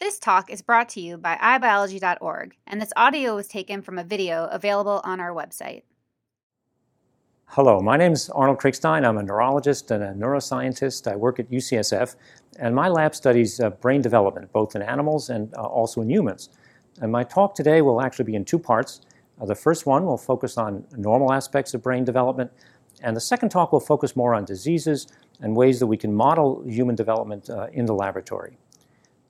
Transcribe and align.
This 0.00 0.18
talk 0.18 0.50
is 0.50 0.60
brought 0.60 0.88
to 0.90 1.00
you 1.00 1.16
by 1.16 1.36
iBiology.org, 1.36 2.56
and 2.66 2.82
this 2.82 2.92
audio 2.96 3.36
was 3.36 3.46
taken 3.46 3.80
from 3.80 3.96
a 3.96 4.02
video 4.02 4.46
available 4.46 5.00
on 5.04 5.20
our 5.20 5.32
website. 5.32 5.82
Hello, 7.46 7.78
my 7.78 7.96
name 7.96 8.12
is 8.12 8.28
Arnold 8.30 8.58
Kriegstein. 8.58 9.06
I'm 9.06 9.18
a 9.18 9.22
neurologist 9.22 9.92
and 9.92 10.02
a 10.02 10.12
neuroscientist. 10.12 11.10
I 11.10 11.14
work 11.14 11.38
at 11.38 11.48
UCSF, 11.48 12.16
and 12.58 12.74
my 12.74 12.88
lab 12.88 13.14
studies 13.14 13.60
uh, 13.60 13.70
brain 13.70 14.02
development, 14.02 14.52
both 14.52 14.74
in 14.74 14.82
animals 14.82 15.30
and 15.30 15.54
uh, 15.54 15.62
also 15.62 16.00
in 16.00 16.10
humans. 16.10 16.48
And 17.00 17.12
my 17.12 17.22
talk 17.22 17.54
today 17.54 17.80
will 17.80 18.02
actually 18.02 18.24
be 18.24 18.34
in 18.34 18.44
two 18.44 18.58
parts. 18.58 19.02
Uh, 19.40 19.46
the 19.46 19.54
first 19.54 19.86
one 19.86 20.04
will 20.04 20.18
focus 20.18 20.58
on 20.58 20.84
normal 20.96 21.32
aspects 21.32 21.72
of 21.72 21.84
brain 21.84 22.04
development, 22.04 22.50
and 23.02 23.16
the 23.16 23.20
second 23.20 23.50
talk 23.50 23.70
will 23.70 23.80
focus 23.80 24.16
more 24.16 24.34
on 24.34 24.44
diseases 24.44 25.06
and 25.40 25.54
ways 25.54 25.78
that 25.78 25.86
we 25.86 25.96
can 25.96 26.12
model 26.12 26.64
human 26.66 26.96
development 26.96 27.48
uh, 27.48 27.68
in 27.72 27.86
the 27.86 27.94
laboratory. 27.94 28.58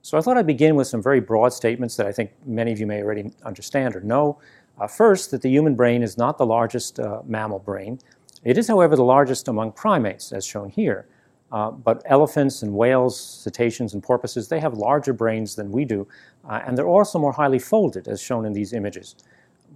So 0.04 0.18
I 0.18 0.20
thought 0.20 0.36
I'd 0.36 0.46
begin 0.46 0.76
with 0.76 0.86
some 0.86 1.02
very 1.02 1.18
broad 1.18 1.54
statements 1.54 1.96
that 1.96 2.06
I 2.06 2.12
think 2.12 2.30
many 2.44 2.70
of 2.72 2.78
you 2.78 2.86
may 2.86 3.02
already 3.02 3.32
understand 3.42 3.96
or 3.96 4.02
know. 4.02 4.38
Uh, 4.78 4.86
first, 4.86 5.30
that 5.30 5.40
the 5.40 5.48
human 5.48 5.74
brain 5.74 6.02
is 6.02 6.18
not 6.18 6.36
the 6.36 6.44
largest 6.44 7.00
uh, 7.00 7.22
mammal 7.24 7.58
brain. 7.58 7.98
It 8.44 8.58
is, 8.58 8.68
however, 8.68 8.96
the 8.96 9.02
largest 9.02 9.48
among 9.48 9.72
primates, 9.72 10.30
as 10.30 10.44
shown 10.44 10.68
here. 10.68 11.06
Uh, 11.50 11.70
but 11.70 12.02
elephants 12.04 12.60
and 12.60 12.74
whales, 12.74 13.18
cetaceans 13.18 13.94
and 13.94 14.02
porpoises, 14.02 14.46
they 14.46 14.60
have 14.60 14.74
larger 14.74 15.14
brains 15.14 15.56
than 15.56 15.72
we 15.72 15.86
do, 15.86 16.06
uh, 16.46 16.60
and 16.66 16.76
they're 16.76 16.86
also 16.86 17.18
more 17.18 17.32
highly 17.32 17.58
folded, 17.58 18.06
as 18.06 18.20
shown 18.20 18.44
in 18.44 18.52
these 18.52 18.74
images. 18.74 19.16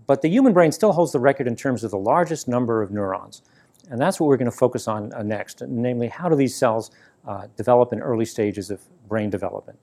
But 0.07 0.21
the 0.21 0.29
human 0.29 0.53
brain 0.53 0.73
still 0.73 0.93
holds 0.93 1.13
the 1.13 1.21
record 1.21 1.47
in 1.47 1.57
terms 1.57 1.85
of 1.85 1.91
the 1.91 1.99
largest 1.99 2.49
number 2.49 2.83
of 2.83 2.91
neurons. 2.91 3.41
And 3.89 3.99
that's 3.99 4.21
what 4.21 4.27
we're 4.27 4.37
going 4.37 4.51
to 4.51 4.57
focus 4.59 4.89
on 4.89 5.11
uh, 5.15 5.23
next, 5.23 5.63
namely, 5.67 6.09
how 6.09 6.29
do 6.29 6.37
these 6.37 6.55
cells 6.55 6.91
uh, 7.27 7.47
develop 7.57 7.95
in 7.95 8.01
early 8.01 8.27
stages 8.27 8.71
of 8.71 8.83
brain 9.09 9.31
development? 9.31 9.79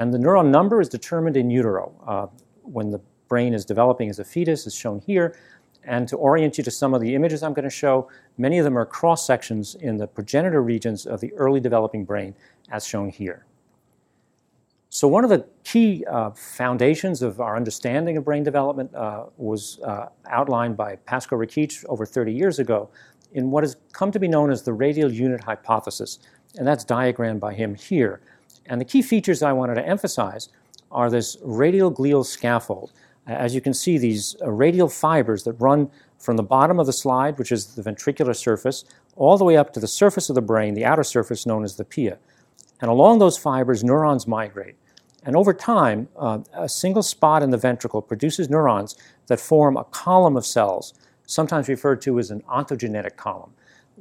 And 0.00 0.14
the 0.14 0.18
neuron 0.18 0.48
number 0.48 0.80
is 0.80 0.88
determined 0.88 1.36
in 1.36 1.50
utero 1.50 1.94
uh, 2.06 2.26
when 2.62 2.90
the 2.90 3.00
brain 3.28 3.52
is 3.52 3.66
developing 3.66 4.08
as 4.08 4.18
a 4.18 4.24
fetus, 4.24 4.66
is 4.66 4.74
shown 4.74 4.98
here. 4.98 5.36
And 5.84 6.08
to 6.08 6.16
orient 6.16 6.56
you 6.56 6.64
to 6.64 6.70
some 6.70 6.94
of 6.94 7.02
the 7.02 7.14
images 7.14 7.42
I'm 7.42 7.52
going 7.52 7.64
to 7.64 7.70
show, 7.70 8.08
many 8.38 8.58
of 8.58 8.64
them 8.64 8.76
are 8.78 8.86
cross 8.86 9.26
sections 9.26 9.76
in 9.76 9.98
the 9.98 10.06
progenitor 10.06 10.62
regions 10.62 11.06
of 11.06 11.20
the 11.20 11.32
early 11.34 11.60
developing 11.60 12.04
brain, 12.06 12.34
as 12.70 12.86
shown 12.86 13.10
here. 13.10 13.46
So, 14.88 15.06
one 15.06 15.22
of 15.22 15.30
the 15.30 15.46
key 15.64 16.04
uh, 16.10 16.30
foundations 16.30 17.22
of 17.22 17.40
our 17.40 17.54
understanding 17.54 18.16
of 18.16 18.24
brain 18.24 18.42
development 18.42 18.94
uh, 18.94 19.26
was 19.36 19.78
uh, 19.84 20.06
outlined 20.28 20.76
by 20.76 20.96
Pasko 20.96 21.38
Rakic 21.38 21.84
over 21.88 22.04
30 22.04 22.32
years 22.32 22.58
ago 22.58 22.90
in 23.32 23.50
what 23.50 23.62
has 23.62 23.76
come 23.92 24.10
to 24.10 24.18
be 24.18 24.26
known 24.26 24.50
as 24.50 24.62
the 24.62 24.72
radial 24.72 25.12
unit 25.12 25.44
hypothesis, 25.44 26.18
and 26.58 26.66
that's 26.66 26.84
diagrammed 26.84 27.38
by 27.40 27.54
him 27.54 27.74
here. 27.74 28.20
And 28.70 28.80
the 28.80 28.84
key 28.84 29.02
features 29.02 29.42
I 29.42 29.52
wanted 29.52 29.74
to 29.74 29.86
emphasize 29.86 30.48
are 30.92 31.10
this 31.10 31.36
radial 31.42 31.92
glial 31.92 32.24
scaffold. 32.24 32.92
As 33.26 33.52
you 33.52 33.60
can 33.60 33.74
see, 33.74 33.98
these 33.98 34.36
uh, 34.40 34.50
radial 34.50 34.88
fibers 34.88 35.42
that 35.42 35.54
run 35.54 35.90
from 36.18 36.36
the 36.36 36.44
bottom 36.44 36.78
of 36.78 36.86
the 36.86 36.92
slide, 36.92 37.36
which 37.36 37.50
is 37.50 37.74
the 37.74 37.82
ventricular 37.82 38.34
surface, 38.34 38.84
all 39.16 39.36
the 39.36 39.44
way 39.44 39.56
up 39.56 39.72
to 39.72 39.80
the 39.80 39.88
surface 39.88 40.28
of 40.28 40.36
the 40.36 40.40
brain, 40.40 40.74
the 40.74 40.84
outer 40.84 41.02
surface 41.02 41.46
known 41.46 41.64
as 41.64 41.76
the 41.76 41.84
pia. 41.84 42.18
And 42.80 42.90
along 42.90 43.18
those 43.18 43.36
fibers, 43.36 43.82
neurons 43.82 44.28
migrate. 44.28 44.76
And 45.24 45.34
over 45.36 45.52
time, 45.52 46.08
uh, 46.16 46.38
a 46.54 46.68
single 46.68 47.02
spot 47.02 47.42
in 47.42 47.50
the 47.50 47.58
ventricle 47.58 48.00
produces 48.00 48.48
neurons 48.48 48.96
that 49.26 49.40
form 49.40 49.76
a 49.76 49.84
column 49.84 50.36
of 50.36 50.46
cells, 50.46 50.94
sometimes 51.26 51.68
referred 51.68 52.00
to 52.02 52.18
as 52.20 52.30
an 52.30 52.42
ontogenetic 52.42 53.16
column, 53.16 53.52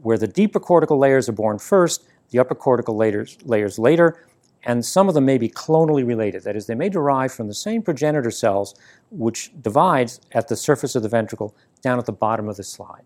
where 0.01 0.17
the 0.17 0.27
deeper 0.27 0.59
cortical 0.59 0.97
layers 0.97 1.27
are 1.27 1.33
born 1.33 1.57
first, 1.57 2.05
the 2.29 2.39
upper 2.39 2.55
cortical 2.55 2.95
layers, 2.95 3.37
layers 3.43 3.79
later, 3.79 4.23
and 4.63 4.85
some 4.85 5.07
of 5.07 5.13
them 5.13 5.25
may 5.25 5.37
be 5.37 5.49
clonally 5.49 6.05
related. 6.05 6.43
That 6.43 6.55
is, 6.55 6.67
they 6.67 6.75
may 6.75 6.89
derive 6.89 7.31
from 7.31 7.47
the 7.47 7.53
same 7.53 7.81
progenitor 7.81 8.31
cells, 8.31 8.75
which 9.09 9.51
divides 9.61 10.19
at 10.33 10.47
the 10.47 10.55
surface 10.55 10.95
of 10.95 11.03
the 11.03 11.09
ventricle 11.09 11.55
down 11.81 11.99
at 11.99 12.05
the 12.05 12.11
bottom 12.11 12.49
of 12.49 12.57
the 12.57 12.63
slide. 12.63 13.05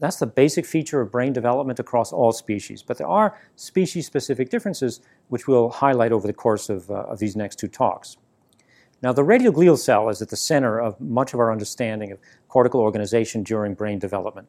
That's 0.00 0.16
the 0.16 0.26
basic 0.26 0.64
feature 0.64 1.00
of 1.00 1.10
brain 1.10 1.32
development 1.32 1.80
across 1.80 2.12
all 2.12 2.30
species. 2.30 2.82
But 2.82 2.98
there 2.98 3.08
are 3.08 3.36
species 3.56 4.06
specific 4.06 4.48
differences, 4.48 5.00
which 5.28 5.48
we'll 5.48 5.70
highlight 5.70 6.12
over 6.12 6.26
the 6.26 6.32
course 6.32 6.68
of, 6.68 6.88
uh, 6.90 6.94
of 6.94 7.18
these 7.18 7.34
next 7.34 7.56
two 7.56 7.68
talks. 7.68 8.16
Now, 9.02 9.12
the 9.12 9.22
radioglial 9.22 9.78
cell 9.78 10.08
is 10.08 10.22
at 10.22 10.28
the 10.28 10.36
center 10.36 10.80
of 10.80 11.00
much 11.00 11.34
of 11.34 11.40
our 11.40 11.52
understanding 11.52 12.12
of 12.12 12.18
cortical 12.48 12.80
organization 12.80 13.42
during 13.42 13.74
brain 13.74 13.98
development. 13.98 14.48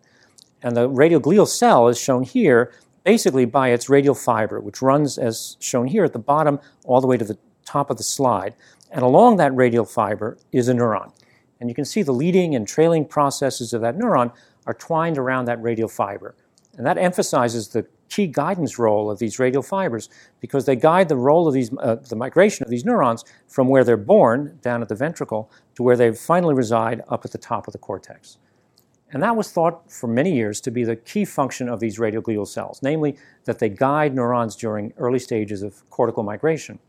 And 0.62 0.76
the 0.76 0.90
radioglial 0.90 1.48
cell 1.48 1.88
is 1.88 2.00
shown 2.00 2.24
here 2.24 2.72
basically 3.04 3.46
by 3.46 3.70
its 3.70 3.90
radial 3.90 4.16
fiber, 4.16 4.60
which 4.60 4.82
runs 4.82 5.18
as 5.18 5.58
shown 5.60 5.88
here 5.88 6.04
at 6.04 6.14
the 6.14 6.20
bottom 6.20 6.60
all 6.86 7.02
the 7.02 7.08
way 7.08 7.18
to 7.18 7.26
the 7.26 7.38
top 7.66 7.90
of 7.90 7.98
the 7.98 8.04
slide. 8.04 8.56
And 8.92 9.04
along 9.04 9.38
that 9.38 9.56
radial 9.56 9.86
fiber 9.86 10.38
is 10.52 10.68
a 10.68 10.74
neuron. 10.74 11.12
And 11.60 11.70
you 11.70 11.76
can 11.76 11.86
see 11.86 12.02
the 12.02 12.14
leading 12.14 12.56
and 12.56 12.68
trailing 12.68 13.06
processes 13.06 13.74
of 13.74 13.82
that 13.82 13.98
neuron 13.98 14.32
are 14.66 14.74
twined 14.74 15.18
around 15.18 15.46
that 15.46 15.62
radial 15.62 15.90
fiber. 15.90 16.36
And 16.78 16.86
that 16.86 16.98
emphasizes 16.98 17.70
the 17.70 17.86
key 18.10 18.28
guidance 18.28 18.80
role 18.80 19.12
of 19.12 19.20
these 19.20 19.38
radial 19.38 19.62
fibers 19.62 20.10
because 20.40 20.66
they 20.66 20.76
guide 20.76 21.10
the 21.10 21.16
role 21.16 21.48
of 21.48 21.54
these, 21.54 21.72
uh, 21.80 21.96
the 21.96 22.16
migration 22.16 22.64
of 22.64 22.70
these 22.70 22.86
neurons 22.86 23.24
from 23.48 23.68
where 23.68 23.84
they're 23.84 23.98
born 23.98 24.58
down 24.62 24.82
at 24.82 24.90
the 24.90 24.96
ventricle 24.96 25.52
to 25.76 25.84
where 25.84 25.96
they 25.96 26.14
finally 26.14 26.56
reside 26.56 27.02
up 27.10 27.24
at 27.26 27.32
the 27.32 27.38
top 27.38 27.68
of 27.68 27.74
the 27.74 27.78
cortex. 27.78 28.38
And 29.12 29.24
that 29.24 29.36
was 29.36 29.52
thought 29.52 29.92
for 29.92 30.08
many 30.08 30.36
years 30.36 30.62
to 30.62 30.72
be 30.72 30.84
the 30.84 30.96
key 30.96 31.26
function 31.26 31.68
of 31.68 31.80
these 31.80 31.98
radioglial 31.98 32.48
cells, 32.48 32.82
namely 32.84 33.18
that 33.46 33.60
they 33.60 33.70
guide 33.70 34.14
neurons 34.14 34.56
during 34.56 34.94
early 34.98 35.20
stages 35.20 35.64
of 35.64 35.88
cortical 35.90 36.24
migration. 36.24 36.80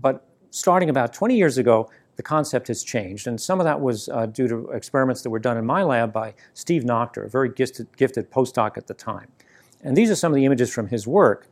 But 0.00 0.26
starting 0.50 0.88
about 0.88 1.12
20 1.12 1.36
years 1.36 1.58
ago, 1.58 1.90
the 2.16 2.22
concept 2.22 2.68
has 2.68 2.82
changed, 2.82 3.26
and 3.26 3.40
some 3.40 3.60
of 3.60 3.64
that 3.64 3.80
was 3.80 4.08
uh, 4.08 4.26
due 4.26 4.48
to 4.48 4.70
experiments 4.70 5.22
that 5.22 5.30
were 5.30 5.40
done 5.40 5.56
in 5.56 5.66
my 5.66 5.82
lab 5.82 6.12
by 6.12 6.34
Steve 6.54 6.84
Noctor, 6.84 7.26
a 7.26 7.28
very 7.28 7.48
gifted, 7.48 7.88
gifted 7.96 8.30
postdoc 8.30 8.78
at 8.78 8.86
the 8.86 8.94
time. 8.94 9.28
And 9.82 9.96
these 9.96 10.10
are 10.10 10.14
some 10.14 10.32
of 10.32 10.36
the 10.36 10.44
images 10.44 10.72
from 10.72 10.88
his 10.88 11.06
work. 11.06 11.48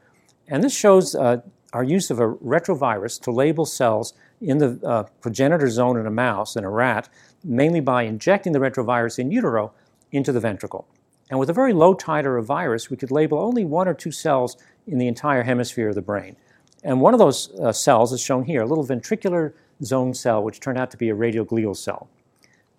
And 0.48 0.62
this 0.62 0.74
shows 0.74 1.14
uh, 1.14 1.42
our 1.72 1.82
use 1.82 2.10
of 2.10 2.20
a 2.20 2.28
retrovirus 2.28 3.20
to 3.22 3.30
label 3.30 3.66
cells 3.66 4.14
in 4.40 4.58
the 4.58 4.80
uh, 4.86 5.02
progenitor 5.20 5.68
zone 5.68 5.98
in 5.98 6.06
a 6.06 6.10
mouse, 6.10 6.56
in 6.56 6.64
a 6.64 6.70
rat, 6.70 7.08
mainly 7.44 7.80
by 7.80 8.04
injecting 8.04 8.52
the 8.52 8.58
retrovirus 8.58 9.18
in 9.18 9.30
utero 9.30 9.72
into 10.12 10.32
the 10.32 10.40
ventricle. 10.40 10.86
And 11.30 11.38
with 11.38 11.50
a 11.50 11.54
very 11.54 11.72
low 11.72 11.94
titer 11.94 12.38
of 12.38 12.46
virus, 12.46 12.90
we 12.90 12.96
could 12.96 13.10
label 13.10 13.38
only 13.38 13.64
one 13.64 13.88
or 13.88 13.94
two 13.94 14.12
cells 14.12 14.56
in 14.86 14.98
the 14.98 15.08
entire 15.08 15.42
hemisphere 15.42 15.88
of 15.88 15.94
the 15.94 16.02
brain. 16.02 16.36
And 16.84 17.00
one 17.00 17.14
of 17.14 17.18
those 17.18 17.50
uh, 17.58 17.72
cells 17.72 18.12
is 18.12 18.20
shown 18.20 18.44
here, 18.44 18.62
a 18.62 18.66
little 18.66 18.86
ventricular 18.86 19.54
zone 19.82 20.14
cell, 20.14 20.42
which 20.42 20.60
turned 20.60 20.78
out 20.78 20.90
to 20.90 20.96
be 20.96 21.08
a 21.08 21.14
radioglial 21.14 21.76
cell. 21.76 22.08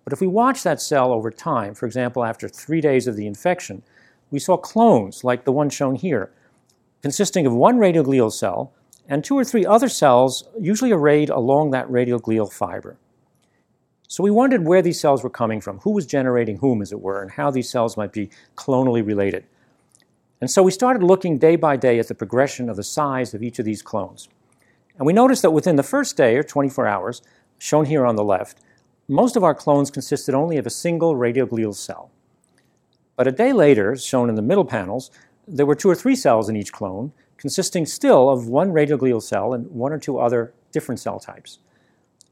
But 0.04 0.12
if 0.12 0.20
we 0.20 0.26
watch 0.26 0.62
that 0.62 0.80
cell 0.80 1.12
over 1.12 1.30
time, 1.30 1.74
for 1.74 1.86
example, 1.86 2.24
after 2.24 2.48
three 2.48 2.80
days 2.80 3.06
of 3.06 3.16
the 3.16 3.26
infection, 3.26 3.82
we 4.30 4.38
saw 4.38 4.56
clones 4.56 5.24
like 5.24 5.44
the 5.44 5.52
one 5.52 5.70
shown 5.70 5.94
here, 5.94 6.30
consisting 7.02 7.46
of 7.46 7.54
one 7.54 7.78
radioglial 7.78 8.32
cell 8.32 8.72
and 9.08 9.24
two 9.24 9.36
or 9.36 9.44
three 9.44 9.66
other 9.66 9.88
cells, 9.88 10.44
usually 10.58 10.92
arrayed 10.92 11.30
along 11.30 11.70
that 11.70 11.88
radioglial 11.88 12.52
fiber. 12.52 12.96
So 14.08 14.22
we 14.22 14.30
wondered 14.30 14.64
where 14.64 14.82
these 14.82 15.00
cells 15.00 15.22
were 15.22 15.30
coming 15.30 15.60
from, 15.60 15.78
who 15.80 15.90
was 15.90 16.06
generating 16.06 16.58
whom, 16.58 16.82
as 16.82 16.92
it 16.92 17.00
were, 17.00 17.22
and 17.22 17.30
how 17.30 17.50
these 17.50 17.70
cells 17.70 17.96
might 17.96 18.12
be 18.12 18.30
clonally 18.56 19.04
related. 19.04 19.44
And 20.40 20.50
so 20.50 20.62
we 20.62 20.70
started 20.70 21.02
looking 21.02 21.38
day 21.38 21.56
by 21.56 21.76
day 21.76 21.98
at 21.98 22.08
the 22.08 22.14
progression 22.14 22.68
of 22.68 22.76
the 22.76 22.82
size 22.82 23.32
of 23.32 23.42
each 23.42 23.58
of 23.58 23.64
these 23.64 23.82
clones. 23.82 24.28
And 24.98 25.06
we 25.06 25.12
noticed 25.12 25.42
that 25.42 25.52
within 25.52 25.76
the 25.76 25.82
first 25.82 26.16
day, 26.16 26.36
or 26.36 26.42
24 26.42 26.86
hours, 26.86 27.22
shown 27.58 27.86
here 27.86 28.04
on 28.04 28.16
the 28.16 28.24
left, 28.24 28.60
most 29.08 29.36
of 29.36 29.44
our 29.44 29.54
clones 29.54 29.90
consisted 29.90 30.34
only 30.34 30.56
of 30.56 30.66
a 30.66 30.70
single 30.70 31.14
radioglial 31.14 31.74
cell. 31.74 32.10
But 33.16 33.26
a 33.26 33.32
day 33.32 33.52
later, 33.52 33.96
shown 33.96 34.28
in 34.28 34.34
the 34.34 34.42
middle 34.42 34.64
panels, 34.64 35.10
there 35.46 35.66
were 35.66 35.74
two 35.74 35.90
or 35.90 35.94
three 35.94 36.16
cells 36.16 36.48
in 36.48 36.56
each 36.56 36.72
clone, 36.72 37.12
consisting 37.36 37.86
still 37.86 38.30
of 38.30 38.48
one 38.48 38.72
radioglial 38.72 39.22
cell 39.22 39.52
and 39.52 39.70
one 39.70 39.92
or 39.92 39.98
two 39.98 40.18
other 40.18 40.52
different 40.72 41.00
cell 41.00 41.20
types. 41.20 41.58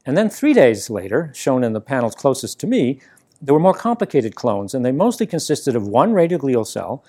And 0.05 0.17
then 0.17 0.29
three 0.29 0.53
days 0.53 0.89
later, 0.89 1.31
shown 1.33 1.63
in 1.63 1.73
the 1.73 1.81
panels 1.81 2.15
closest 2.15 2.59
to 2.59 2.67
me, 2.67 2.99
there 3.41 3.53
were 3.53 3.59
more 3.59 3.73
complicated 3.73 4.35
clones, 4.35 4.73
and 4.73 4.85
they 4.85 4.91
mostly 4.91 5.25
consisted 5.25 5.75
of 5.75 5.87
one 5.87 6.13
radioglial 6.13 6.65
cell 6.65 7.03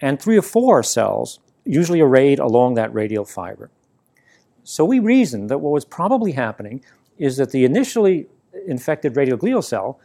and 0.00 0.20
three 0.20 0.36
or 0.36 0.42
four 0.42 0.82
cells, 0.82 1.40
usually 1.64 2.00
arrayed 2.00 2.38
along 2.38 2.74
that 2.74 2.92
radial 2.92 3.24
fiber. 3.24 3.70
So 4.62 4.84
we 4.84 4.98
reasoned 4.98 5.48
that 5.48 5.58
what 5.58 5.72
was 5.72 5.84
probably 5.84 6.32
happening 6.32 6.84
is 7.18 7.36
that 7.36 7.50
the 7.50 7.64
initially 7.64 8.26
infected 8.66 9.14
radioglial 9.14 9.62
cell, 9.62 10.00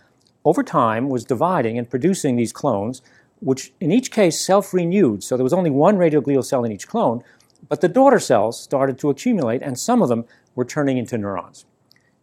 over 0.46 0.64
time, 0.64 1.10
was 1.10 1.26
dividing 1.26 1.78
and 1.78 1.90
producing 1.90 2.36
these 2.36 2.54
clones, 2.54 3.02
which 3.40 3.74
in 3.80 3.92
each 3.92 4.12
case 4.12 4.40
self 4.40 4.74
renewed. 4.74 5.24
So 5.24 5.36
there 5.36 5.44
was 5.44 5.54
only 5.54 5.70
one 5.70 5.98
radioglial 5.98 6.46
cell 6.46 6.64
in 6.64 6.72
each 6.72 6.88
clone, 6.88 7.24
but 7.70 7.82
the 7.82 7.88
daughter 7.88 8.20
cells 8.20 8.60
started 8.60 8.98
to 9.00 9.10
accumulate, 9.10 9.62
and 9.62 9.78
some 9.80 10.02
of 10.02 10.10
them 10.10 10.26
were 10.56 10.66
turning 10.66 10.98
into 10.98 11.18
neurons. 11.18 11.66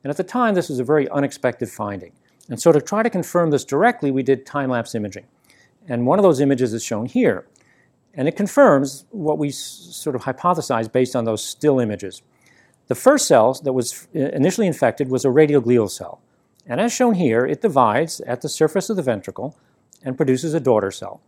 And 0.03 0.11
at 0.11 0.17
the 0.17 0.25
time, 0.25 0.55
this 0.55 0.69
was 0.69 0.79
a 0.79 0.85
very 0.85 1.09
unexpected 1.11 1.71
finding. 1.71 2.13
And 2.49 2.61
so, 2.61 2.73
to 2.73 2.81
try 2.81 3.03
to 3.03 3.11
confirm 3.11 3.51
this 3.51 3.65
directly, 3.65 4.11
we 4.11 4.23
did 4.23 4.47
time 4.47 4.71
lapse 4.71 4.95
imaging. 4.95 5.27
And 5.87 6.07
one 6.07 6.19
of 6.19 6.23
those 6.23 6.41
images 6.41 6.73
is 6.73 6.85
shown 6.85 7.07
here. 7.07 7.47
And 8.15 8.27
it 8.27 8.37
confirms 8.37 9.05
what 9.11 9.39
we 9.39 9.49
s- 9.49 9.57
sort 9.57 10.17
of 10.17 10.23
hypothesized 10.23 10.93
based 10.93 11.15
on 11.15 11.25
those 11.25 11.45
still 11.45 11.79
images. 11.79 12.23
The 12.89 12.95
first 12.95 13.27
cell 13.27 13.55
that 13.65 13.73
was 13.73 14.09
uh, 14.15 14.21
initially 14.31 14.67
infected 14.67 15.09
was 15.11 15.25
a 15.25 15.29
radioglial 15.29 15.91
cell. 15.91 16.21
And 16.67 16.81
as 16.81 16.93
shown 16.93 17.15
here, 17.15 17.47
it 17.47 17.63
divides 17.63 18.21
at 18.23 18.43
the 18.43 18.49
surface 18.49 18.91
of 18.91 18.97
the 18.97 19.03
ventricle 19.03 19.57
and 20.03 20.17
produces 20.17 20.55
a 20.55 20.61
daughter 20.61 20.91
cell. 20.91 21.21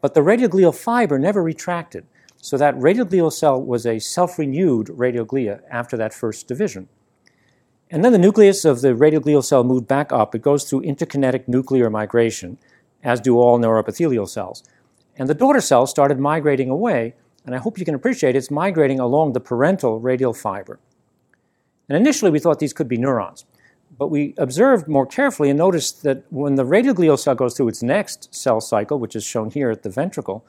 But 0.00 0.14
the 0.14 0.20
radioglial 0.20 0.74
fiber 0.74 1.18
never 1.18 1.42
retracted, 1.42 2.06
so 2.36 2.56
that 2.56 2.76
radioglial 2.76 3.32
cell 3.32 3.60
was 3.60 3.84
a 3.84 3.98
self 3.98 4.38
renewed 4.38 4.88
radioglia 4.88 5.60
after 5.70 5.96
that 5.96 6.14
first 6.14 6.46
division. 6.46 6.88
And 7.90 8.04
then 8.04 8.12
the 8.12 8.18
nucleus 8.18 8.64
of 8.64 8.82
the 8.82 8.88
radioglial 8.88 9.42
cell 9.42 9.64
moved 9.64 9.88
back 9.88 10.12
up. 10.12 10.34
It 10.34 10.42
goes 10.42 10.64
through 10.64 10.82
interkinetic 10.82 11.48
nuclear 11.48 11.88
migration, 11.88 12.58
as 13.02 13.20
do 13.20 13.38
all 13.38 13.58
neuroepithelial 13.58 14.28
cells. 14.28 14.62
And 15.16 15.28
the 15.28 15.34
daughter 15.34 15.60
cell 15.60 15.86
started 15.86 16.18
migrating 16.18 16.68
away, 16.68 17.14
and 17.46 17.54
I 17.54 17.58
hope 17.58 17.78
you 17.78 17.84
can 17.84 17.94
appreciate 17.94 18.36
it's 18.36 18.50
migrating 18.50 19.00
along 19.00 19.32
the 19.32 19.40
parental 19.40 20.00
radial 20.00 20.34
fiber. 20.34 20.78
And 21.88 21.96
initially 21.96 22.30
we 22.30 22.38
thought 22.38 22.58
these 22.58 22.74
could 22.74 22.88
be 22.88 22.98
neurons, 22.98 23.46
but 23.96 24.08
we 24.08 24.34
observed 24.36 24.86
more 24.86 25.06
carefully 25.06 25.48
and 25.48 25.58
noticed 25.58 26.02
that 26.02 26.24
when 26.30 26.56
the 26.56 26.64
radioglial 26.64 27.18
cell 27.18 27.34
goes 27.34 27.56
through 27.56 27.68
its 27.68 27.82
next 27.82 28.34
cell 28.34 28.60
cycle, 28.60 28.98
which 28.98 29.16
is 29.16 29.24
shown 29.24 29.50
here 29.50 29.70
at 29.70 29.82
the 29.82 29.90
ventricle, 29.90 30.44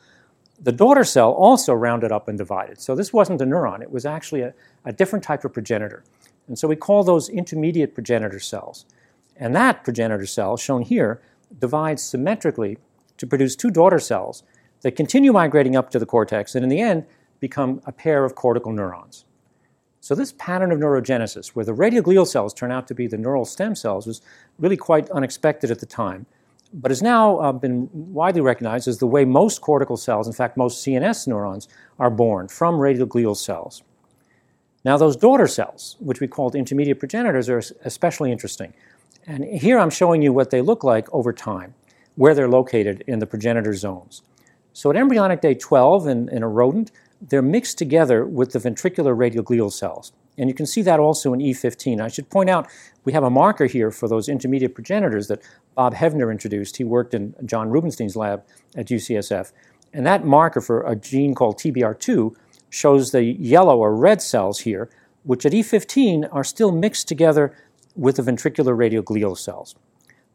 the 0.62 0.74
daughter 0.74 1.06
cell 1.06 1.32
also 1.32 1.74
rounded 1.74 2.12
up 2.12 2.28
and 2.28 2.38
divided. 2.38 2.82
So 2.82 2.96
this 2.96 3.14
wasn't 3.14 3.42
a 3.42 3.46
neuron, 3.46 3.82
it 3.82 3.92
was 3.92 4.06
actually 4.06 4.42
a, 4.42 4.54
a 4.84 4.92
different 4.92 5.24
type 5.24 5.46
of 5.46 5.54
progenitor. 5.54 6.04
And 6.50 6.60
so 6.60 6.68
we 6.68 6.76
call 6.76 7.04
those 7.04 7.30
intermediate 7.30 7.94
progenitor 7.94 8.40
cells. 8.40 8.86
And 9.38 9.56
that 9.56 9.84
progenitor 9.86 10.26
cell, 10.26 10.58
shown 10.58 10.82
here, 10.82 11.22
divides 11.58 12.04
symmetrically 12.04 12.78
to 13.18 13.28
produce 13.28 13.56
two 13.56 13.72
daughter 13.72 14.00
cells 14.00 14.44
that 14.82 14.96
continue 14.96 15.32
migrating 15.32 15.76
up 15.76 15.92
to 15.92 16.00
the 16.00 16.06
cortex 16.06 16.56
and 16.56 16.64
in 16.64 16.70
the 16.70 16.82
end 16.82 17.06
become 17.40 17.82
a 17.86 17.92
pair 17.92 18.26
of 18.26 18.36
cortical 18.36 18.74
neurons. 18.74 19.26
So, 20.02 20.16
this 20.16 20.34
pattern 20.38 20.72
of 20.72 20.80
neurogenesis, 20.80 21.50
where 21.50 21.66
the 21.66 21.76
radioglial 21.76 22.26
cells 22.26 22.54
turn 22.54 22.72
out 22.72 22.88
to 22.88 22.96
be 22.96 23.06
the 23.06 23.18
neural 23.18 23.46
stem 23.46 23.76
cells, 23.76 24.08
was 24.08 24.22
really 24.58 24.78
quite 24.78 25.10
unexpected 25.10 25.72
at 25.72 25.80
the 25.80 25.86
time, 25.86 26.26
but 26.74 26.90
has 26.90 27.02
now 27.02 27.38
uh, 27.40 27.52
been 27.52 27.90
widely 27.94 28.40
recognized 28.40 28.88
as 28.88 29.00
the 29.00 29.08
way 29.08 29.26
most 29.26 29.60
cortical 29.60 29.98
cells, 29.98 30.26
in 30.26 30.34
fact, 30.34 30.56
most 30.56 30.86
CNS 30.86 31.28
neurons, 31.28 31.68
are 32.00 32.10
born 32.10 32.48
from 32.48 32.76
radioglial 32.76 33.36
cells. 33.36 33.84
Now, 34.86 34.98
those 34.98 35.18
daughter 35.18 35.48
cells, 35.48 35.98
which 36.00 36.20
we 36.20 36.28
called 36.28 36.56
intermediate 36.56 37.00
progenitors, 37.00 37.50
are 37.50 37.62
especially 37.84 38.32
interesting. 38.32 38.74
And 39.28 39.44
here 39.44 39.78
I'm 39.78 39.90
showing 39.90 40.22
you 40.22 40.32
what 40.32 40.50
they 40.50 40.62
look 40.62 40.84
like 40.84 41.12
over 41.14 41.34
time, 41.34 41.74
where 42.16 42.34
they're 42.34 42.50
located 42.50 43.04
in 43.06 43.20
the 43.20 43.28
progenitor 43.28 43.74
zones. 43.74 44.22
So 44.74 44.90
at 44.90 44.96
embryonic 44.96 45.42
day 45.42 45.56
12 45.56 46.08
in, 46.08 46.30
in 46.30 46.44
a 46.44 46.48
rodent, 46.48 46.92
they're 47.22 47.42
mixed 47.42 47.78
together 47.78 48.26
with 48.26 48.54
the 48.54 48.60
ventricular 48.60 49.16
radioglial 49.16 49.72
cells. 49.72 50.14
And 50.38 50.50
you 50.50 50.56
can 50.56 50.66
see 50.66 50.82
that 50.84 51.02
also 51.02 51.34
in 51.34 51.42
E15. 51.42 52.00
I 52.00 52.08
should 52.08 52.30
point 52.30 52.50
out 52.50 52.68
we 53.04 53.12
have 53.12 53.24
a 53.24 53.30
marker 53.30 53.66
here 53.66 53.92
for 53.92 54.08
those 54.08 54.30
intermediate 54.30 54.74
progenitors 54.74 55.28
that 55.28 55.42
Bob 55.76 55.94
Hevner 55.94 56.32
introduced. 56.32 56.78
He 56.78 56.86
worked 56.86 57.14
in 57.14 57.36
John 57.46 57.70
Rubenstein's 57.70 58.16
lab 58.16 58.44
at 58.76 58.88
UCSF. 58.88 59.52
And 59.94 60.06
that 60.06 60.26
marker 60.26 60.62
for 60.62 60.82
a 60.84 60.96
gene 60.96 61.36
called 61.36 61.58
TBR2 61.58 62.36
shows 62.70 63.12
the 63.12 63.24
yellow 63.24 63.78
or 63.78 63.96
red 63.96 64.22
cells 64.22 64.60
here, 64.60 64.90
which 65.24 65.46
at 65.46 65.52
E15 65.52 66.30
are 66.32 66.44
still 66.44 66.72
mixed 66.72 67.08
together 67.08 67.56
with 67.96 68.18
the 68.18 68.22
ventricular 68.22 68.76
radioglial 68.76 69.38
cells. 69.38 69.76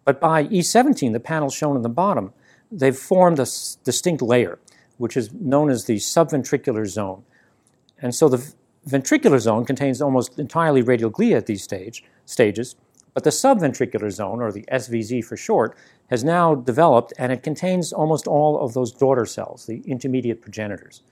But 0.04 0.20
by 0.20 0.44
E17, 0.44 1.12
the 1.12 1.20
panel 1.20 1.48
shown 1.48 1.76
in 1.76 1.82
the 1.82 1.88
bottom, 1.88 2.32
they've 2.70 2.96
formed 2.96 3.38
a 3.38 3.46
distinct 3.84 4.22
layer, 4.22 4.58
which 4.98 5.16
is 5.16 5.32
known 5.32 5.70
as 5.70 5.86
the 5.86 5.96
subventricular 5.96 6.86
zone. 6.86 7.24
And 7.98 8.14
so 8.14 8.28
the 8.28 8.54
ventricular 8.86 9.38
zone 9.38 9.64
contains 9.64 10.02
almost 10.02 10.38
entirely 10.38 10.82
radioglia 10.82 11.36
at 11.36 11.46
these 11.46 11.62
stage, 11.62 12.04
stages, 12.26 12.76
but 13.14 13.24
the 13.24 13.30
subventricular 13.30 14.10
zone, 14.10 14.42
or 14.42 14.50
the 14.50 14.64
SVZ 14.70 15.24
for 15.24 15.36
short, 15.36 15.76
has 16.10 16.24
now 16.24 16.54
developed 16.54 17.12
and 17.16 17.32
it 17.32 17.42
contains 17.42 17.92
almost 17.92 18.26
all 18.26 18.60
of 18.60 18.74
those 18.74 18.92
daughter 18.92 19.24
cells, 19.24 19.66
the 19.66 19.82
intermediate 19.86 20.42
progenitors. 20.42 21.02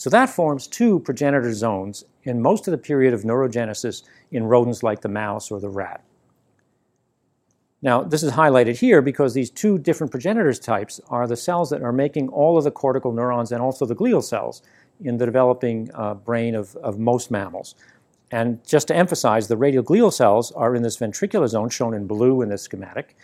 So 0.00 0.08
that 0.08 0.30
forms 0.30 0.66
two 0.66 1.00
progenitor 1.00 1.52
zones 1.52 2.06
in 2.22 2.40
most 2.40 2.66
of 2.66 2.72
the 2.72 2.78
period 2.78 3.12
of 3.12 3.24
neurogenesis 3.24 4.02
in 4.30 4.44
rodents 4.44 4.82
like 4.82 5.02
the 5.02 5.10
mouse 5.10 5.50
or 5.50 5.60
the 5.60 5.68
rat. 5.68 6.02
Now, 7.82 8.02
this 8.04 8.22
is 8.22 8.32
highlighted 8.32 8.78
here 8.78 9.02
because 9.02 9.34
these 9.34 9.50
two 9.50 9.76
different 9.76 10.10
progenitors 10.10 10.58
types 10.58 11.02
are 11.10 11.26
the 11.26 11.36
cells 11.36 11.68
that 11.68 11.82
are 11.82 11.92
making 11.92 12.30
all 12.30 12.56
of 12.56 12.64
the 12.64 12.70
cortical 12.70 13.12
neurons 13.12 13.52
and 13.52 13.60
also 13.60 13.84
the 13.84 13.94
glial 13.94 14.24
cells 14.24 14.62
in 15.04 15.18
the 15.18 15.26
developing 15.26 15.90
uh, 15.92 16.14
brain 16.14 16.54
of, 16.54 16.74
of 16.76 16.98
most 16.98 17.30
mammals. 17.30 17.74
And 18.30 18.66
just 18.66 18.88
to 18.88 18.96
emphasize, 18.96 19.48
the 19.48 19.58
radial 19.58 19.84
glial 19.84 20.10
cells 20.10 20.50
are 20.52 20.74
in 20.74 20.82
this 20.82 20.96
ventricular 20.96 21.46
zone 21.46 21.68
shown 21.68 21.92
in 21.92 22.06
blue 22.06 22.40
in 22.40 22.48
this 22.48 22.62
schematic, 22.62 23.18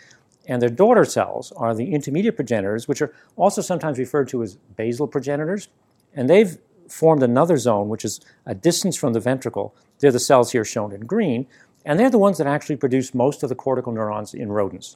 and 0.47 0.61
their 0.61 0.69
daughter 0.69 1.05
cells 1.05 1.51
are 1.53 1.73
the 1.73 1.91
intermediate 1.91 2.35
progenitors, 2.35 2.87
which 2.87 3.01
are 3.01 3.15
also 3.35 3.63
sometimes 3.63 3.97
referred 3.97 4.27
to 4.27 4.43
as 4.43 4.57
basal 4.75 5.07
progenitors. 5.07 5.69
And 6.13 6.29
they've 6.29 6.57
formed 6.89 7.23
another 7.23 7.57
zone, 7.57 7.89
which 7.89 8.05
is 8.05 8.19
a 8.45 8.55
distance 8.55 8.95
from 8.95 9.13
the 9.13 9.19
ventricle. 9.19 9.75
They're 9.99 10.11
the 10.11 10.19
cells 10.19 10.51
here 10.51 10.65
shown 10.65 10.91
in 10.91 11.01
green, 11.01 11.47
and 11.85 11.99
they're 11.99 12.09
the 12.09 12.17
ones 12.17 12.37
that 12.37 12.47
actually 12.47 12.75
produce 12.77 13.13
most 13.13 13.43
of 13.43 13.49
the 13.49 13.55
cortical 13.55 13.93
neurons 13.93 14.33
in 14.33 14.51
rodents. 14.51 14.95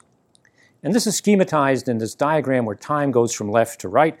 And 0.82 0.94
this 0.94 1.06
is 1.06 1.20
schematized 1.20 1.88
in 1.88 1.98
this 1.98 2.14
diagram 2.14 2.64
where 2.64 2.76
time 2.76 3.12
goes 3.12 3.32
from 3.32 3.50
left 3.50 3.80
to 3.80 3.88
right. 3.88 4.18